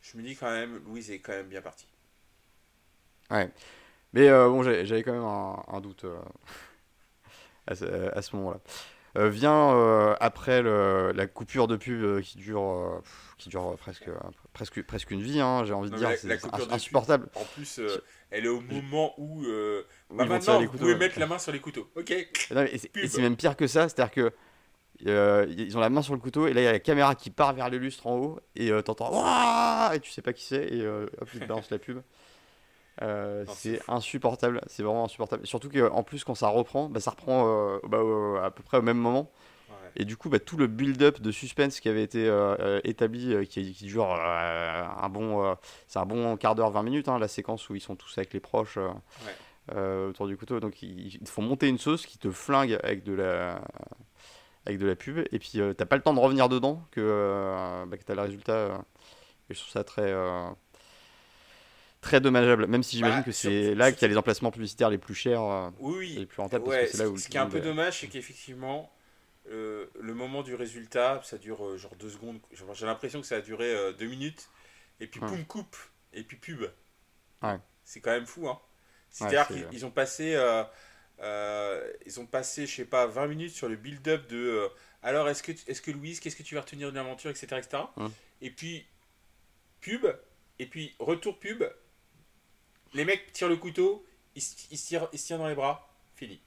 [0.01, 1.87] je me dis quand même, Louise est quand même bien partie.
[3.31, 3.51] Ouais.
[4.13, 6.19] Mais euh, bon, j'avais quand même un, un doute euh,
[7.67, 8.59] à ce, moment-là.
[9.17, 13.03] Euh, vient euh, après le, la coupure de pub qui dure,
[13.39, 14.11] qui dure presque,
[14.53, 16.11] presque, presque une vie, hein, j'ai envie de dire.
[16.17, 17.29] C'est insupportable.
[17.35, 17.81] en plus,
[18.33, 19.45] elle est au moment où.
[20.11, 21.91] Bah maintenant, vous pouvez mettre la main sur les couteaux.
[21.97, 22.11] Ok.
[22.11, 24.33] Et c'est même pire que ça, c'est-à-dire que.
[25.07, 27.15] Euh, ils ont la main sur le couteau et là il y a la caméra
[27.17, 29.11] qui part vers le lustre en haut et euh, t'entends
[29.93, 32.01] et tu sais pas qui c'est et euh, hop tu te balances la pub
[33.49, 37.99] c'est insupportable c'est vraiment insupportable surtout qu'en plus quand ça reprend bah, ça reprend bah,
[38.45, 39.33] à peu près au même moment
[39.97, 42.31] et du coup bah, tout le build-up de suspense qui avait été
[42.85, 45.57] établi qui, qui, dure un bon
[45.89, 48.33] c'est un bon quart d'heure 20 minutes hein, la séquence où ils sont tous avec
[48.33, 48.79] les proches
[49.71, 53.13] autour du couteau donc ils, ils font monter une sauce qui te flingue avec de
[53.13, 53.61] la
[54.67, 57.01] avec de la pub, et puis euh, t'as pas le temps de revenir dedans que,
[57.01, 58.53] euh, bah, que t'as le résultat.
[58.53, 58.79] Euh,
[59.51, 60.15] et je trouve ça très,
[62.01, 64.89] très dommageable, même si j'imagine bah, que c'est là qu'il y a les emplacements publicitaires
[64.89, 66.67] les plus chers oui, et les plus rentables.
[66.67, 68.91] Ouais, parce que là où ce qui est un peu dommage, c'est qu'effectivement,
[69.47, 72.41] le moment du résultat, ça dure genre deux secondes.
[72.53, 74.49] J'ai l'impression que ça a duré deux minutes,
[75.01, 75.77] et puis poum, coupe,
[76.13, 76.63] et puis pub.
[77.43, 77.59] Ouais.
[77.85, 78.61] C'est quand même fou, hein.
[79.11, 80.37] C'est-à-dire qu'ils ont passé
[81.23, 84.69] euh, ils ont passé, je sais pas, 20 minutes sur le build-up de euh,
[85.03, 87.47] alors est-ce que, est-ce que Louise, qu'est-ce que tu vas retenir de l'aventure, etc.
[87.59, 87.83] etc.
[88.41, 88.87] Et puis,
[89.81, 90.07] pub,
[90.59, 91.65] et puis retour pub,
[92.95, 95.89] les mecs tirent le couteau, ils, ils, se, tirent, ils se tirent dans les bras,
[96.17, 96.41] fini.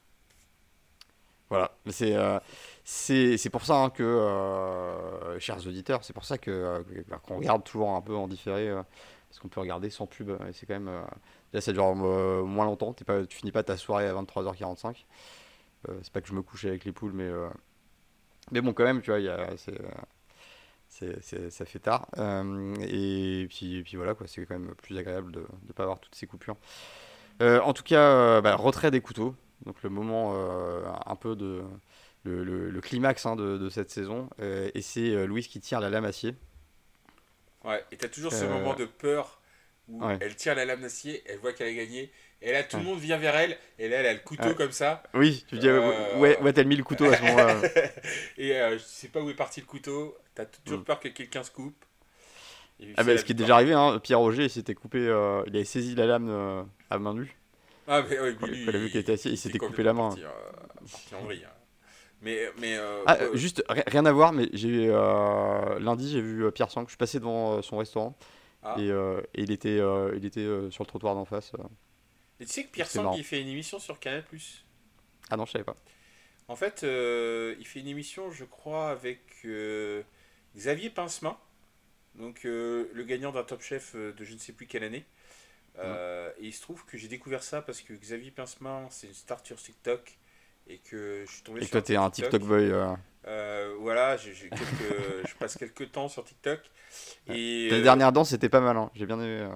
[1.50, 2.39] Voilà, c'est euh,
[2.86, 6.84] c'est pour ça hein, que, chers auditeurs, c'est pour ça que
[7.24, 8.72] qu'on regarde toujours un peu en différé,
[9.30, 11.04] parce qu'on peut regarder sans pub, c'est quand même
[11.56, 12.92] Là, ça dure euh, moins longtemps.
[12.92, 15.06] pas, tu finis pas ta soirée à 23h45.
[15.88, 17.48] Euh, c'est pas que je me couche avec les poules, mais, euh,
[18.52, 19.52] mais bon, quand même, tu vois, y a,
[20.90, 22.10] c'est, ça fait tard.
[22.18, 26.28] et, puis, puis voilà, c'est quand même plus agréable de ne pas avoir toutes ces
[26.28, 26.58] coupures.
[27.40, 29.34] en tout cas, bah, retrait des couteaux.
[29.66, 30.36] Donc le moment
[31.06, 31.64] un peu de.
[32.26, 34.30] Le, le, climax hein, de, de, cette saison.
[34.39, 36.34] et c'est Louise qui tire la lame acier.
[37.63, 39.39] Ouais, et t'as toujours ce moment de peur
[39.88, 42.11] où elle tire la lame d'acier, elle voit qu'elle a gagné,
[42.41, 44.71] et là tout le monde vient vers elle, et là elle a le couteau comme
[44.71, 45.03] ça.
[45.13, 47.61] Oui, tu dis, euh, ouais, ouais, t'as mis le couteau à ce moment-là.
[48.38, 50.86] et euh, je sais pas où est parti le couteau, t'as toujours mm.
[50.86, 51.86] peur que quelqu'un se coupe.
[52.97, 55.55] Ah bah, ce qui est déjà arrivé, hein, Pierre Roger il s'était coupé, euh, il
[55.55, 57.36] avait saisi la lame à main nue.
[57.88, 60.09] Ah mais oui, il était assis, il s'était coupé la main.
[60.09, 61.64] Parti, en vrille, hein.
[62.26, 64.88] Mais, mais ah, juste rien à voir, mais j'ai
[65.80, 68.17] lundi j'ai vu Pierre Sang, je suis passé devant son restaurant.
[68.65, 68.76] Ah.
[68.80, 71.51] Euh, et, il était, euh, il était euh, sur le trottoir d'en face.
[72.39, 74.23] Et tu sais que Pierre Sang, il fait une émission sur Canal+.
[75.30, 75.76] Ah non, je savais pas.
[76.47, 79.45] En fait, il fait une émission, je crois, avec
[80.55, 81.38] Xavier Pincemain,
[82.15, 85.05] donc le gagnant d'un Top Chef de je ne sais plus quelle année.
[85.78, 89.45] et il se trouve que j'ai découvert ça parce que Xavier Pincemain, c'est une star
[89.45, 90.17] sur TikTok
[90.68, 91.70] et que je suis tombé et sur.
[91.70, 92.72] Et toi, t'es un TikTok boy.
[93.28, 96.59] Euh, voilà, je passe quelques temps sur TikTok.
[97.28, 98.91] Et, la euh, dernière danse, c'était pas mal, hein.
[98.93, 99.39] j'ai bien aimé.
[99.41, 99.49] Euh.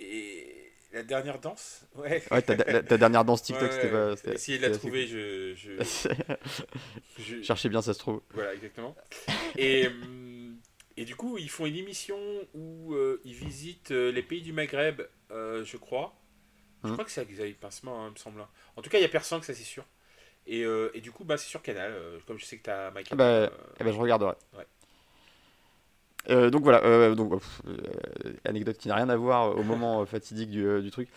[0.00, 1.86] Et la dernière danse?
[1.94, 2.22] Ouais.
[2.30, 2.54] Ouais, ta,
[2.98, 4.12] dernière danse TikTok, c'était pas.
[4.32, 5.54] Essayez de la trouver, je.
[7.18, 7.42] je...
[7.42, 8.20] Cherchez bien, ça se trouve.
[8.30, 8.94] Voilà, exactement.
[9.56, 9.88] Et,
[10.96, 12.18] et du coup, ils font une émission
[12.52, 16.14] où ils visitent les pays du Maghreb, je crois.
[16.84, 16.94] Je hum.
[16.94, 18.44] crois que c'est avec Xavier Pincement, hein, il me semble.
[18.76, 19.84] En tout cas, il y a personne, que ça c'est sûr.
[20.46, 22.70] Et, euh, et, du coup, bah, c'est sur Canal, euh, comme je sais que tu
[22.70, 23.16] as Michael.
[23.16, 24.34] Bah, euh, ben, je regarderai.
[24.56, 26.50] Ouais.
[26.50, 27.40] donc voilà, donc,
[28.44, 31.08] anecdote qui n'a rien à voir au moment fatidique du, du, truc.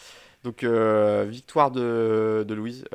[0.44, 2.86] Donc victoire de, de Louise,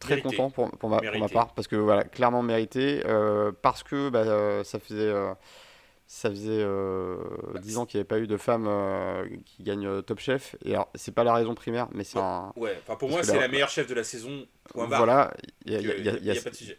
[0.00, 3.02] très content pour, pour, ma, pour, ma, part, parce que voilà, clairement mérité,
[3.62, 5.12] parce que bah, ça faisait
[6.12, 7.16] ça faisait euh,
[7.62, 10.56] 10 ans qu'il n'y avait pas eu de femme euh, qui gagne euh, Top Chef.
[10.62, 12.52] Et alors, c'est pas la raison primaire, mais c'est un.
[12.54, 14.46] Ouais, enfin, pour moi, c'est la meilleure chef de la saison.
[14.64, 15.32] Point Voilà,
[15.64, 16.78] il n'y a, pas de sujet.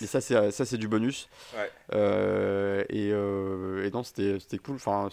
[0.00, 1.28] Mais ça, c'est, ça, c'est du bonus.
[1.54, 1.70] Ouais.
[1.94, 3.10] Euh, et,
[3.86, 4.74] et, non, c'était, c'était cool.
[4.74, 5.10] Enfin,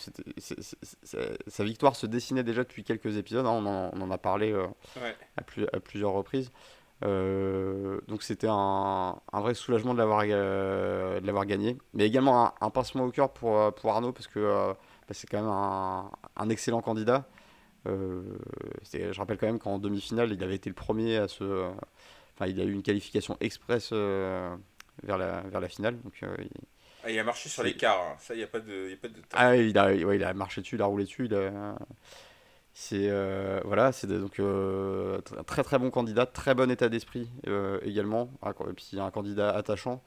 [1.45, 3.45] sa victoire se dessinait déjà depuis quelques épisodes.
[3.45, 3.51] Hein.
[3.51, 4.51] On, en, on, en, a parlé
[5.37, 6.49] à, plus, à plusieurs reprises.
[7.05, 12.53] Euh, donc c'était un, un, vrai soulagement de l'avoir euh, l'avoir gagné, mais également un,
[12.59, 14.73] un, pincement au cœur pour, euh, pour Arnaud parce que
[15.07, 17.25] bah, c'est quand même un, un, excellent candidat.
[17.85, 21.69] je rappelle quand même qu'en demi-finale, il avait été le premier à se.
[22.35, 25.97] Enfin, il a eu une qualification express vers, la, vers la finale.
[26.01, 26.49] Donc, il,
[27.03, 28.15] ah, il a marché sur l'écart, hein.
[28.19, 30.23] ça, il n'y a pas de, y a pas de Ah, il a, ouais, il
[30.23, 31.25] a marché dessus, il a roulé dessus.
[31.25, 31.75] Il a...
[32.73, 37.79] C'est euh, voilà, c'est donc euh, très très bon candidat, très bon état d'esprit euh,
[37.83, 40.01] également, ah, et puis un candidat attachant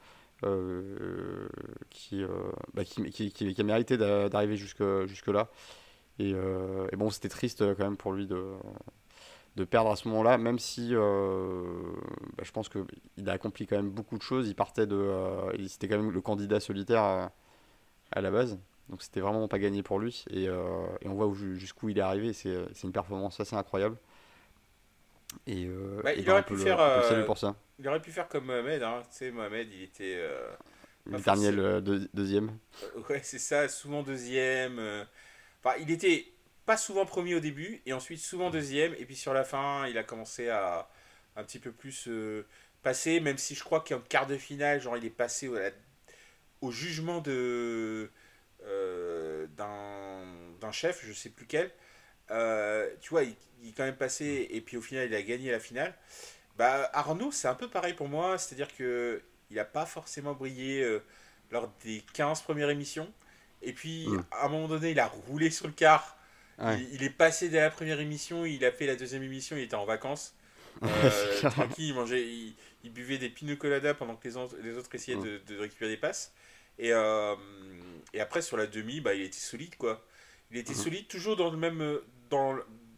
[1.89, 2.21] qui,
[2.73, 5.49] bah, qui, qui, qui, a mérité d'arriver jusque, jusque là.
[6.19, 8.43] Et, et bon, c'était triste quand même pour lui de,
[9.55, 13.89] de perdre à ce moment-là, même si bah, je pense qu'il a accompli quand même
[13.89, 14.49] beaucoup de choses.
[14.49, 15.13] Il partait de,
[15.69, 17.31] c'était quand même le candidat solitaire
[18.11, 18.59] à la base.
[18.89, 20.25] Donc c'était vraiment pas gagné pour lui.
[20.29, 22.33] Et, euh, et on voit jusqu'où il est arrivé.
[22.33, 23.97] C'est une performance assez incroyable.
[25.47, 26.79] Et, euh, bah, il aurait pu faire.
[26.79, 27.55] Euh, pour ça.
[27.79, 28.83] Il aurait pu faire comme Mohamed.
[28.83, 29.01] Hein.
[29.09, 30.21] Tu sais, Mohamed, il était.
[31.05, 31.81] le dernier, le
[32.13, 32.57] deuxième.
[33.09, 34.79] ouais, c'est ça, souvent deuxième.
[35.63, 36.27] Enfin, il était
[36.65, 38.93] pas souvent premier au début et ensuite souvent deuxième.
[38.99, 40.87] Et puis sur la fin, il a commencé à
[41.35, 42.09] un petit peu plus
[42.83, 45.57] passer, même si je crois qu'en quart de finale, genre, il est passé au,
[46.61, 48.11] au jugement de
[48.65, 51.71] euh, d'un chef, je sais plus quel.
[52.31, 53.35] Euh, tu vois, il,
[53.67, 55.93] est quand même passé et puis au final il a gagné la finale.
[56.57, 60.81] Bah, Arnaud, c'est un peu pareil pour moi, c'est-à-dire que il n'a pas forcément brillé
[60.81, 61.03] euh,
[61.51, 63.11] lors des 15 premières émissions.
[63.61, 66.17] Et puis, à un moment donné, il a roulé sur le car.
[66.59, 69.75] Il, est passé dès la première émission, il a fait la deuxième émission, il était
[69.75, 70.35] en vacances.
[71.41, 72.27] tranquille, il mangeait,
[72.83, 74.33] il, buvait des pina coladas pendant que les,
[74.63, 76.33] les autres essayaient de, de, récupérer des passes.
[76.79, 76.89] Et,
[78.13, 80.03] et après, sur la demi, bah, il était solide, quoi.
[80.53, 80.79] Il était mhm.
[80.79, 81.99] solide, toujours dans le même,
[82.29, 82.55] dans,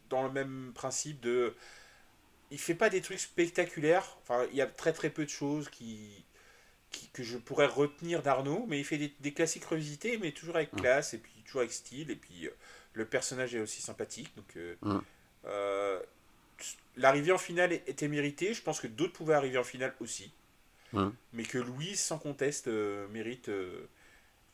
[0.10, 1.56] dans le même principe de.
[2.52, 4.18] Il fait pas des trucs spectaculaires.
[4.22, 6.26] Enfin, il y a très très peu de choses qui,
[6.92, 10.58] qui que je pourrais retenir d'Arnaud, mais il fait des, des, classiques revisités, mais toujours
[10.58, 10.82] avec mhm.
[10.82, 12.52] classe, et puis toujours avec style, et puis euh,
[12.94, 14.36] le personnage est aussi sympathique.
[14.36, 15.02] Donc, euh, mhm.
[15.46, 16.00] euh,
[16.98, 18.54] l'arrivée en finale était méritée.
[18.54, 20.34] Je pense que d'autres pouvaient arriver en finale aussi.
[21.34, 22.68] Mais que Louise, sans conteste,
[23.12, 23.50] mérite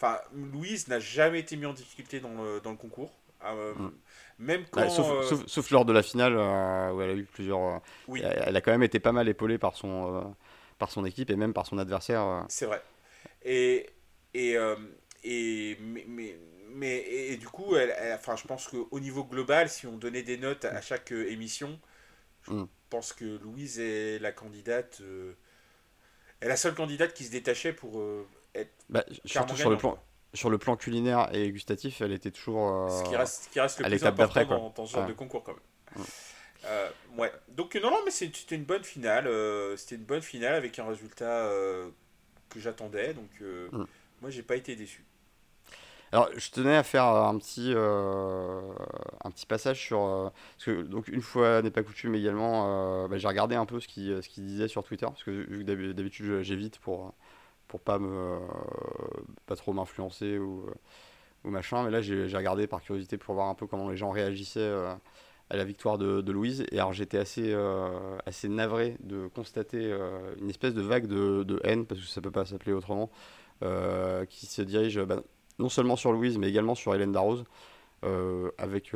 [0.01, 3.11] Enfin, Louise n'a jamais été mise en difficulté dans le, dans le concours.
[3.45, 3.91] Euh, mm.
[4.39, 4.81] Même quand.
[4.81, 7.81] Euh, sauf, sauf, lors de la finale euh, où elle a eu plusieurs.
[8.07, 8.21] Oui.
[8.23, 10.35] Elle, a quand même été pas mal épaulée par son,
[10.79, 12.45] par son équipe et même par son adversaire.
[12.49, 12.81] C'est vrai.
[13.43, 13.89] Et.
[14.33, 14.57] Et.
[15.23, 16.35] et mais,
[16.73, 20.37] mais, et, du coup, elle, enfin, je pense qu'au niveau global, si on donnait des
[20.37, 21.79] notes à chaque émission,
[22.43, 22.67] je mm.
[22.89, 25.01] pense que Louise est la candidate.
[26.41, 28.01] Est la seule candidate qui se détachait pour
[28.89, 29.97] bah, surtout sur le plan
[30.33, 32.85] sur le plan culinaire et gustatif, elle était toujours.
[32.85, 35.43] Euh, ce qui reste, qui reste le plus important dans, dans, ce genre de concours
[35.43, 36.05] quand même.
[36.65, 37.31] Euh, ouais.
[37.49, 39.27] Donc non, non, mais c'était une bonne finale.
[39.27, 41.49] Euh, c'était une bonne finale avec un résultat
[42.49, 43.13] que j'attendais.
[43.13, 43.85] Donc mm.
[44.21, 45.03] moi, j'ai pas été déçu.
[46.11, 50.31] Alors, je tenais à faire un petit, un petit passage sur.
[50.57, 53.87] parce que, donc, une fois n'est pas coutume également, bah, j'ai regardé un peu ce
[53.87, 55.05] qu'il ce qui disait sur Twitter.
[55.05, 57.13] Parce que d'habitude, j'évite pour
[57.71, 58.37] pour pas me
[59.45, 60.65] pas trop m'influencer ou,
[61.45, 64.11] ou machin mais là j'ai regardé par curiosité pour voir un peu comment les gens
[64.11, 64.93] réagissaient euh,
[65.49, 70.35] à la victoire de, Louise et alors j'étais assez euh, assez navré de constater euh,
[70.39, 73.09] une espèce de vague de, de, haine parce que ça peut pas s'appeler autrement
[74.29, 75.21] qui se dirige bah,
[75.59, 77.43] non seulement sur Louise mais également sur Hélène Darroze
[78.57, 78.93] avec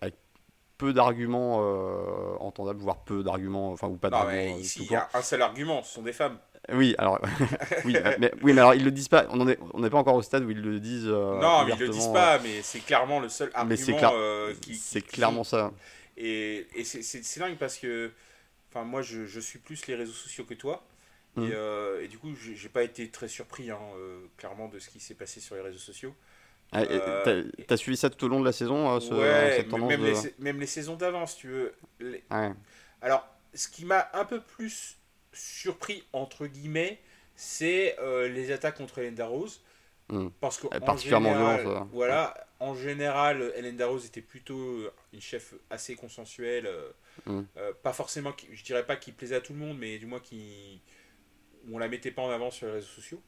[0.00, 0.14] avec
[0.76, 1.58] peu d'arguments
[2.40, 5.82] entendables voire peu d'arguments enfin ou pas d'arguments ici il y a un seul argument
[5.82, 6.38] ce sont des femmes
[6.72, 7.20] oui, alors,
[7.84, 9.26] oui, mais, oui, mais alors ils le disent pas.
[9.30, 11.06] On n'est on pas encore au stade où ils le disent.
[11.06, 13.76] Euh, non, mais ils le disent pas, mais c'est clairement le seul argument.
[13.76, 15.72] c'est euh, C'est clairement ça.
[16.16, 18.12] Et, et c'est dingue parce que,
[18.70, 20.82] enfin, moi, je, je, suis plus les réseaux sociaux que toi.
[21.36, 21.50] Et, hum.
[21.52, 23.78] euh, et, du coup, j'ai pas été très surpris, hein,
[24.36, 26.14] clairement, de ce qui s'est passé sur les réseaux sociaux.
[26.72, 26.82] Ah,
[27.66, 30.66] T'as suivi ça tout au long de la saison ce, Ouais, même, les, même, les,
[30.66, 31.72] saisons d'avant, si tu veux.
[33.00, 34.96] Alors, ce qui m'a un peu plus
[35.32, 37.00] surpris, entre guillemets,
[37.36, 39.62] c'est euh, les attaques contre Hélène Darroze.
[40.08, 40.28] Hmm.
[40.40, 44.82] Parce que, particulièrement général, Voilà, en général, Hélène Darroze était plutôt
[45.12, 46.66] une chef assez consensuelle.
[46.66, 50.06] Euh, euh, pas forcément, je dirais pas qui plaisait à tout le monde, mais du
[50.06, 50.80] moins qui.
[51.72, 53.22] On la mettait pas en avant sur les réseaux sociaux.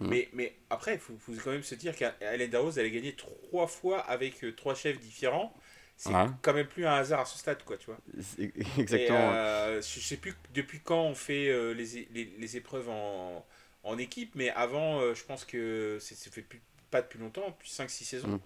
[0.00, 0.08] Hmm.
[0.08, 3.14] Mais, mais après, il faut, faut, quand même se dire qu'Hélène Darroze, elle a gagné
[3.14, 5.54] trois fois avec trois chefs différents
[5.96, 6.12] c'est
[6.42, 7.98] quand même plus un hasard à ce stade, quoi, tu vois.
[8.78, 9.30] Exactement.
[9.34, 13.46] Euh, je sais plus depuis quand on fait euh, les, les, les, épreuves en,
[13.84, 16.60] en, équipe, mais avant, euh, je pense que c'est fait plus,
[16.90, 18.40] pas depuis longtemps, depuis 5-6 saisons,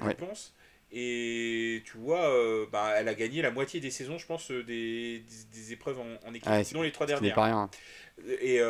[0.00, 0.08] mm.
[0.08, 0.54] je pense.
[0.96, 2.30] Et tu vois,
[2.70, 6.32] bah, elle a gagné la moitié des saisons, je pense, des, des, épreuves en, en
[6.32, 7.34] équipe, sinon les trois dernières.
[7.34, 7.70] pas rien.
[8.40, 8.60] Et,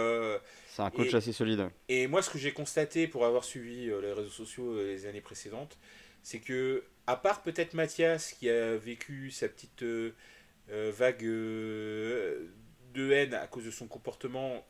[0.74, 1.68] c'est un coach assez solide.
[1.88, 5.78] Et moi, ce que j'ai constaté pour avoir suivi les réseaux sociaux les années précédentes,
[6.24, 10.14] c'est que, à part peut-être Mathias qui a vécu sa petite euh,
[10.70, 12.48] euh, vague euh,
[12.94, 14.66] de haine à cause de son comportement,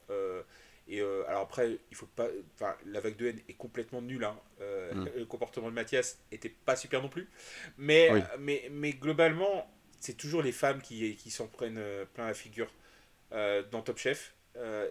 [0.87, 2.29] et alors après, il faut pas.
[2.55, 4.25] Enfin, la vague de haine est complètement nulle.
[4.25, 4.37] Hein.
[4.61, 5.07] Mm.
[5.17, 7.29] Le comportement de Mathias était pas super non plus.
[7.79, 9.71] Mais, mais, mais globalement,
[10.01, 11.83] c'est toujours les femmes qui, qui s'en prennent
[12.13, 12.71] plein la figure
[13.31, 14.35] dans Top Chef.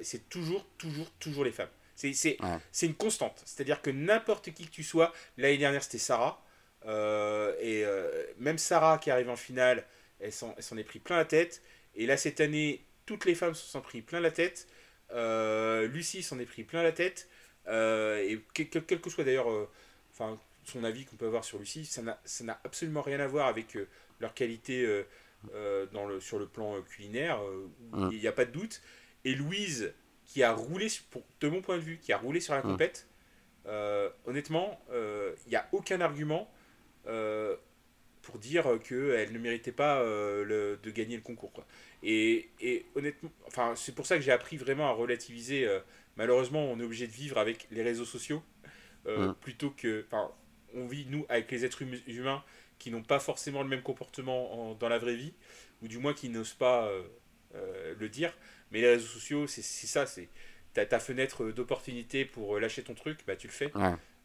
[0.02, 1.70] c'est toujours, toujours, toujours les femmes.
[1.96, 2.38] C'est
[2.82, 3.42] une constante.
[3.46, 6.44] C'est-à-dire que n'importe qui que tu sois, l'année dernière c'était Sarah,
[6.86, 9.86] euh, et euh, même Sarah qui arrive en finale,
[10.20, 11.62] elle s'en est pris plein la tête.
[11.96, 14.68] Et là cette année, toutes les femmes se sont pris plein la tête.
[15.14, 17.30] Euh, Lucie s'en est pris plein la tête.
[17.68, 19.48] et quel, que soit d'ailleurs
[20.12, 23.78] enfin son avis qu'on peut avoir sur Lucie, ça n'a absolument rien à voir avec
[24.20, 25.04] leur qualité
[25.92, 27.40] dans le, sur le plan culinaire.
[28.12, 28.82] Il n'y a pas de doute.
[29.26, 29.94] Et Louise,
[30.26, 33.08] qui a roulé, pour, de mon point de vue, qui a roulé sur la compète,
[33.66, 36.52] euh, honnêtement, il euh, n'y a aucun argument
[37.08, 37.56] euh,
[38.24, 41.54] pour dire qu'elle ne méritait pas le, de gagner le concours.
[41.54, 41.66] Quoi.
[42.02, 45.70] Et, et honnêtement, enfin, c'est pour ça que j'ai appris vraiment à relativiser.
[46.18, 48.42] malheureusement, on est obligé de vivre avec les réseaux sociaux
[49.42, 50.06] plutôt que.
[50.08, 50.32] Enfin,
[50.74, 52.44] on vit, nous, avec les êtres hum-, humains
[52.80, 55.34] qui n'ont pas forcément le même comportement dans la vraie vie,
[55.84, 56.90] ou du moins qui n'osent pas
[57.54, 58.34] le dire.
[58.72, 60.30] Mais les réseaux sociaux, c'est ça, c'est
[60.74, 63.72] ta, ta fenêtre d'opportunité pour lâcher ton truc, bah tu le fais.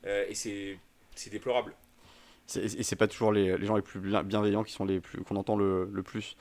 [0.07, 1.75] Euh, et c'est déplorable.
[2.57, 5.37] Et c'est pas toujours les, les, gens les plus bienveillants qui sont les plus qu'on
[5.37, 6.37] entend le, le plus.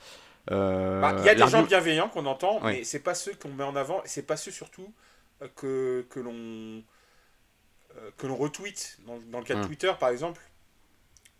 [0.50, 3.50] Euh, bah, il y a des gens bienveillants qu'on entend, mais c'est pas ceux qu'on
[3.50, 4.92] met en avant, c'est pas ceux surtout
[5.42, 6.82] euh, que, que l'on
[8.16, 8.98] que l'on retweet.
[9.06, 10.40] Dans, dans, le cas de Twitter, par exemple,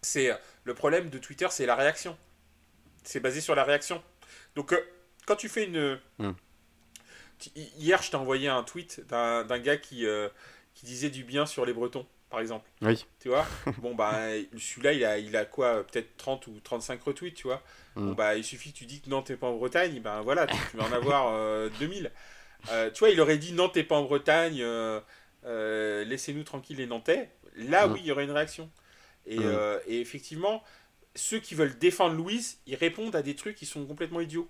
[0.02, 0.30] c'est
[0.64, 2.16] le problème de Twitter, c'est la réaction.
[3.04, 4.02] C'est basé sur la réaction.
[4.54, 4.74] Donc,
[5.24, 5.98] quand tu fais une,
[7.54, 10.28] Hier, je t'ai envoyé un tweet d'un gars qui, euh,
[10.74, 12.68] qui disait du bien sur les Bretons, par exemple.
[12.82, 13.06] Oui.
[13.20, 13.46] Tu vois
[13.78, 14.14] Bon, bah,
[14.56, 17.62] celui-là, il a, il a quoi Peut-être 30 ou 35 retweets, tu vois
[17.96, 18.06] mm.
[18.08, 20.46] Bon, bah, il suffit que tu dis que non, t'es pas en Bretagne, ben voilà,
[20.46, 22.06] tu, vas en avoir 2000.
[22.06, 22.10] Euh,
[22.70, 24.62] euh, tu vois, il aurait dit non, t'es pas en Bretagne,
[25.44, 27.30] laissez-nous tranquilles les Nantais.
[27.56, 27.92] Là, mm.
[27.92, 28.70] oui, il y aurait une réaction.
[29.26, 29.80] Et, mm.
[29.86, 30.62] et, effectivement,
[31.14, 34.48] ceux qui veulent défendre Louise, ils répondent à des trucs qui sont complètement idiots.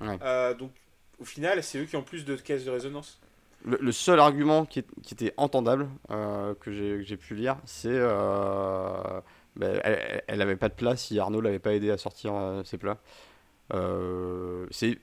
[0.00, 0.72] donc,
[1.18, 3.20] au final, c'est eux qui ont plus de caisses de résonance.
[3.64, 9.20] Le, seul argument qui, qui était entendable, euh, que j'ai pu lire, c'est euh,
[9.54, 9.80] ben,
[10.26, 12.98] elle n'avait pas de place si Arnaud l'avait pas aidé à sortir euh, ses plats.
[14.70, 14.98] c'est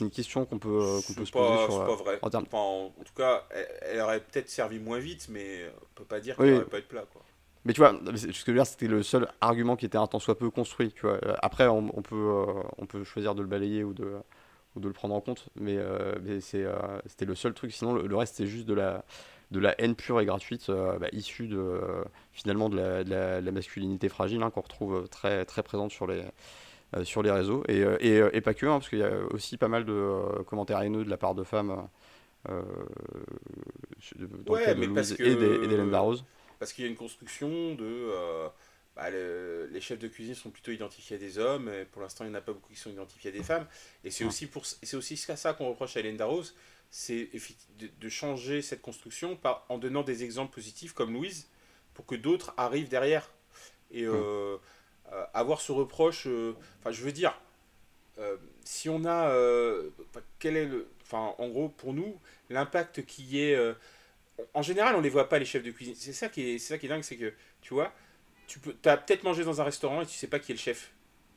[0.00, 1.26] une question qu'on peut, se poser.
[1.26, 2.18] C'est pas vrai.
[2.22, 3.44] En, tout cas,
[3.82, 6.78] elle, aurait peut-être servi moins vite, mais on peut pas dire qu'il n'y aurait pas
[6.78, 7.04] eu de plat.
[7.12, 7.22] Quoi.
[7.64, 10.06] Mais tu vois, ce que je veux dire, c'était le seul argument qui était un
[10.06, 10.92] tant soit peu construit.
[10.92, 11.18] Tu vois.
[11.42, 12.44] Après, on, on peut,
[12.78, 14.14] on peut choisir de le balayer ou de,
[14.76, 15.48] ou de le prendre en compte.
[15.56, 16.14] Mais, euh,
[16.54, 17.72] euh, c'était le seul truc.
[17.72, 19.04] Sinon, le, reste, c'est juste de la,
[19.50, 21.80] de la haine pure et gratuite, euh, bah, issue de,
[22.32, 26.24] finalement de la, la, masculinité fragile hein, qu'on retrouve très, très présente sur les,
[27.04, 27.62] sur les réseaux.
[27.68, 30.80] Et, et, et pas que, hein, parce qu'il y a aussi pas mal de commentaires
[30.80, 31.88] haineux de la part de femmes.
[32.48, 32.62] Euh,
[34.48, 35.90] ouais, mais parce que, et d'Hélène.
[36.58, 38.08] Parce qu'il y a une construction de
[38.94, 42.28] bah, les chefs de cuisine sont plutôt identifiés à des hommes, et pour l'instant il
[42.30, 43.66] n'y en a pas beaucoup qui sont identifiés à des femmes.
[44.04, 46.54] Et c'est aussi, pour, c'est aussi ça qu'on reproche à Hélène Darroze,
[46.90, 47.30] c'est
[47.78, 51.48] de, changer cette construction par, en donnant des exemples positifs comme Louise,
[51.94, 53.30] pour que d'autres arrivent derrière.
[53.90, 54.58] Et euh,
[55.12, 57.38] euh, avoir ce reproche, euh, enfin je veux dire,
[58.64, 59.34] si on a,
[60.38, 62.20] quel est le, enfin en gros pour nous,
[62.50, 63.58] l'impact qui est,
[64.52, 65.94] en général on ne les voit pas les chefs de cuisine.
[65.96, 67.32] C'est ça qui est, c'est ça qui est dingue, c'est que,
[67.62, 67.92] tu vois,
[68.46, 70.60] tu peux, as peut-être mangé dans un restaurant et tu sais pas qui est le
[70.60, 70.92] chef.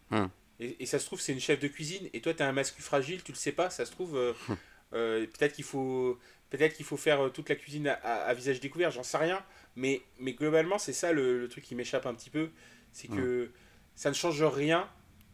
[0.10, 0.28] Hmm.
[0.60, 2.80] Et, ça se trouve, c'est une chef de cuisine, et toi, tu as un masque
[2.80, 4.54] fragile, tu le sais pas, ça se trouve, euh, hmm.
[4.94, 6.18] euh, peut-être qu'il faut,
[6.50, 9.44] peut qu'il faut faire euh, toute la cuisine à, visage découvert, j'en sais rien,
[9.76, 12.52] mais, mais globalement, c'est ça le, truc qui m'échappe un petit peu,
[12.94, 13.52] c'est que
[13.96, 14.90] ça ne change rien.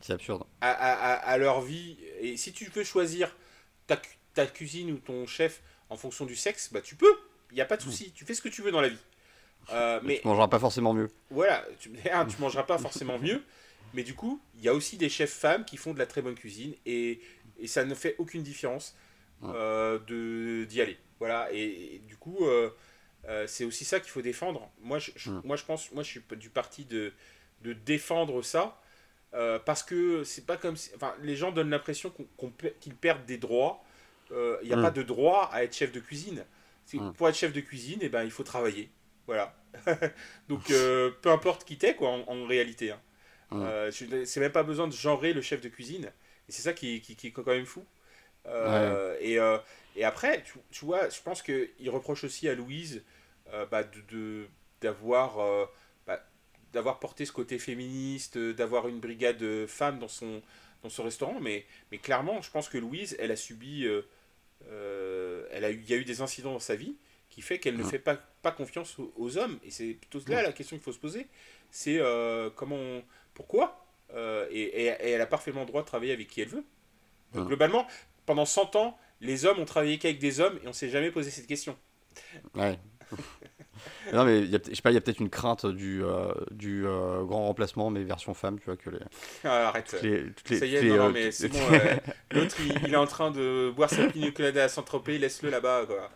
[0.09, 0.43] Absurde.
[0.61, 3.36] À, à, leur vie, et si tu peux choisir
[3.86, 4.01] ta,
[4.34, 5.61] ta cuisine ou ton chef
[5.91, 7.13] en fonction du sexe, bah tu peux,
[7.51, 8.97] il n'y a pas de souci, tu fais ce que tu veux dans la vie.
[9.72, 11.09] Euh, mais, tu mangeras pas forcément mieux.
[11.30, 11.91] Voilà, tu,
[12.30, 13.43] tu mangeras pas forcément mieux.
[13.93, 16.22] Mais du coup, il y a aussi des chefs femmes qui font de la très
[16.22, 17.20] bonne cuisine et,
[17.59, 18.95] et ça ne fait aucune différence
[19.43, 20.97] euh, de d'y aller.
[21.20, 22.70] Voilà, et, du coup, euh,
[23.28, 24.70] euh, c'est aussi ça qu'il faut défendre.
[24.82, 25.12] Moi je,
[25.43, 27.14] moi, je pense, moi, je suis du parti de,
[27.62, 28.78] de défendre ça
[29.66, 30.91] parce que c'est pas comme si.
[30.95, 32.14] Enfin, les gens donnent l'impression
[32.80, 33.84] qu'ils perdent des droits.
[34.32, 36.45] Il n'y a pas de droit à être chef de cuisine.
[37.16, 38.89] Pour être chef de cuisine, et eh ben, il faut travailler.
[39.28, 39.55] Voilà.
[40.49, 42.91] Donc, euh, peu importe qui t'es, quoi, en, réalité.
[42.91, 43.01] Hein.
[43.53, 46.11] Euh, c'est même pas besoin de genrer le chef de cuisine.
[46.47, 47.86] Et c'est ça qui, qui, qui, est quand même fou.
[48.47, 49.38] Euh, et,
[49.99, 53.03] et, après, tu, tu, vois, je pense qu'il reproche aussi à Louise
[53.69, 54.47] bah, de
[54.82, 55.38] d'avoir.
[56.07, 56.26] Bah,
[56.74, 60.41] d'avoir porté ce côté féministe, d'avoir une brigade de femmes dans son,
[60.84, 63.86] dans son restaurant, mais, mais clairement, je pense que Louise, elle a subi.
[63.86, 66.95] elle a eu, il y a eu des incidents dans sa vie
[67.32, 69.58] qui fait qu'elle ne fait pas, pas confiance aux, hommes.
[69.64, 71.28] Et c'est plutôt là la question qu'il faut se poser.
[71.72, 72.00] C'est
[72.56, 73.02] comment.
[73.34, 76.66] pourquoi et, et, elle a parfaitement le droit de travailler avec qui elle veut.
[77.34, 77.88] globalement,
[78.26, 81.32] pendant 100 ans, les hommes ont travaillé qu'avec des hommes et on s'est jamais posé
[81.32, 81.78] cette question.
[82.56, 82.78] Ouais.
[84.14, 87.24] non mais je sais pas, il y a peut-être une crainte du, euh, du euh,
[87.24, 89.00] grand remplacement mais version femme, tu vois que les.
[89.44, 89.90] Ah, arrête.
[89.90, 91.60] ça y est, non, euh, mais c'est bon.
[92.32, 92.56] L'autre,
[92.86, 96.10] il, est en train de boire sa pina colada à Saint-Tropez, laisse-le là-bas quoi.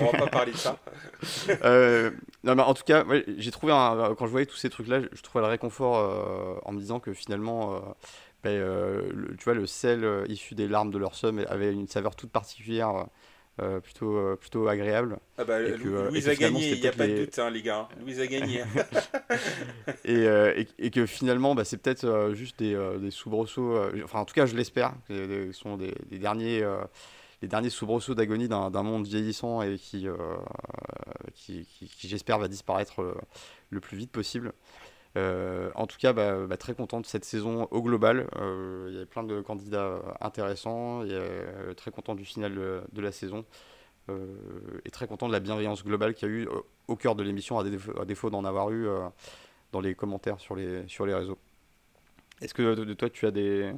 [0.00, 0.78] On va pas parler de ça.
[2.44, 3.04] non mais en tout cas,
[3.38, 6.72] j'ai trouvé un, quand je voyais tous ces trucs là, je trouvais le réconfort en
[6.72, 7.82] me disant que finalement
[8.42, 11.86] ben, le, tu vois, le sel euh, issu des larmes de leur somme avait une
[11.86, 13.06] saveur toute particulière.
[13.60, 15.18] Euh, plutôt, plutôt agréable.
[15.36, 17.86] Ah bah, Louise a gagné, il n'y a pas de doute, hein, les gars.
[18.00, 18.62] Louise a gagné.
[20.06, 24.46] et, et, que finalement, bah, c'est peut-être juste des, des soubresauts, enfin en tout cas
[24.46, 26.66] je l'espère, ce sont des, derniers,
[27.42, 30.06] les derniers soubresauts d'agonie d'un monde vieillissant et qui,
[31.34, 33.14] qui, qui, j'espère va disparaître
[33.68, 34.54] le plus vite possible.
[35.16, 38.28] Euh, en tout cas, bah, bah, très content de cette saison au global.
[38.36, 41.02] Euh, il y avait plein de candidats intéressants.
[41.04, 43.44] Euh, très content du final de, la saison.
[44.08, 46.48] et très content de la bienveillance globale qu'il y a eu
[46.88, 48.86] au cœur de l'émission, à, défaut, d'en avoir eu
[49.72, 51.38] dans les commentaires sur les, sur les réseaux.
[52.40, 53.72] Est-ce que de, toi, tu as des,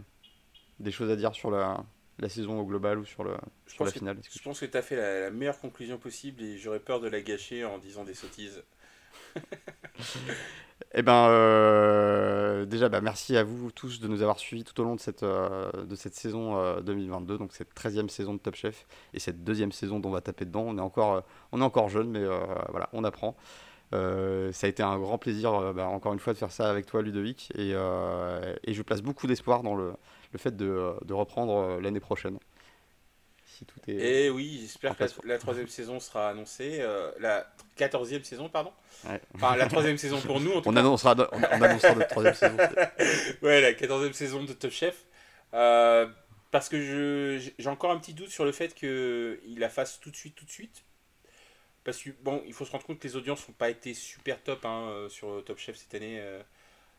[0.80, 1.84] des choses à dire sur la,
[2.18, 4.18] la saison au global ou sur, le, sur la finale?
[4.30, 7.08] Je pense que tu as fait la, la, meilleure conclusion possible et j'aurais peur de
[7.08, 8.62] la gâcher en disant des sottises.
[10.96, 14.84] Eh ben, euh, déjà, bah, merci à vous tous de nous avoir suivis tout au
[14.84, 18.54] long de cette, euh, de cette saison 2022, euh, donc cette 13e saison de Top
[18.54, 20.62] Chef, et cette deuxième saison dont on va taper dedans.
[20.68, 22.24] On est encore, encore jeune, mais
[22.70, 23.34] voilà, on apprend.
[23.92, 27.02] ça a été un grand plaisir, bah, encore une fois, de faire ça avec toi,
[27.02, 29.94] Ludovic, et, et je place beaucoup d'espoir dans le,
[30.36, 32.38] fait de reprendre l'année prochaine.
[33.56, 36.84] Si tout est et oui, j'espère que la, troisième saison sera annoncée,
[37.20, 37.46] la
[37.76, 38.72] quatorzième saison, pardon
[39.34, 40.52] Enfin, la troisième saison pour nous.
[40.52, 42.56] En tout on, Annoncera, on, annoncera notre troisième saison.
[43.42, 45.04] ouais, la quatorzième saison de Top Chef.
[45.52, 46.06] Euh,
[46.50, 50.16] parce que j'ai encore un petit doute sur le fait qu'il la fasse tout de
[50.16, 50.84] suite, tout de suite.
[51.84, 54.42] Parce que, bon, il faut se rendre compte que les audiences n'ont pas été super
[54.42, 56.18] top hein, euh, sur Top Chef cette année.
[56.20, 56.42] Euh.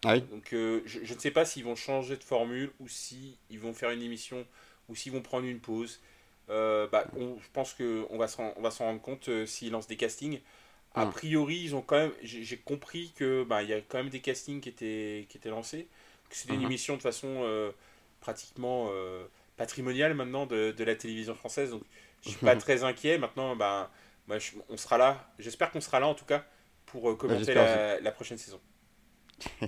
[0.06, 3.74] Ah Donc, je, je, ne sais pas s'ils vont changer de formule ou s'ils vont
[3.74, 4.46] faire une émission
[4.88, 6.02] ou s'ils vont prendre une pause.
[6.48, 8.54] Bah, je pense qu'on va s'en
[8.86, 10.40] rendre compte s'ils lancent des castings.
[10.96, 11.12] A hmm.
[11.12, 12.12] priori, ils ont quand même.
[12.24, 15.50] J'ai compris que bah, il y a quand même des castings qui étaient, qui étaient
[15.50, 15.88] lancés.
[16.30, 16.66] Que c'était une hmm.
[16.66, 17.72] émission de façon euh,
[18.22, 19.26] pratiquement euh,
[19.58, 21.72] patrimoniale maintenant de, de, la télévision française.
[21.72, 21.84] Donc
[22.24, 23.18] je suis pas très inquiet.
[23.18, 23.92] Maintenant, bah,
[24.70, 25.30] on sera là.
[25.38, 26.46] J'espère qu'on sera là en tout cas
[26.86, 28.62] pour euh, commenter la, la, prochaine saison.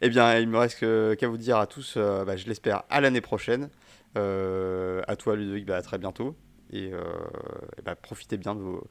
[0.00, 3.20] eh bien, il me reste qu'à vous dire à tous, bah, je l'espère, à l'année
[3.20, 3.70] prochaine.
[4.16, 6.36] À toi, Ludovic, bah, à très bientôt.
[6.72, 7.02] Et, euh,
[7.84, 8.84] bah, profitez bien de vos,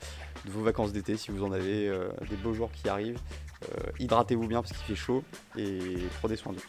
[0.46, 3.20] vacances d'été si vous en avez euh, des beaux jours qui arrivent.
[3.64, 5.24] Euh, hydratez-vous bien parce qu'il fait chaud
[5.58, 5.80] et
[6.22, 6.62] prenez soin d'eux.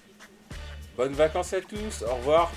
[0.96, 2.50] Bonnes vacances à tous, au revoir.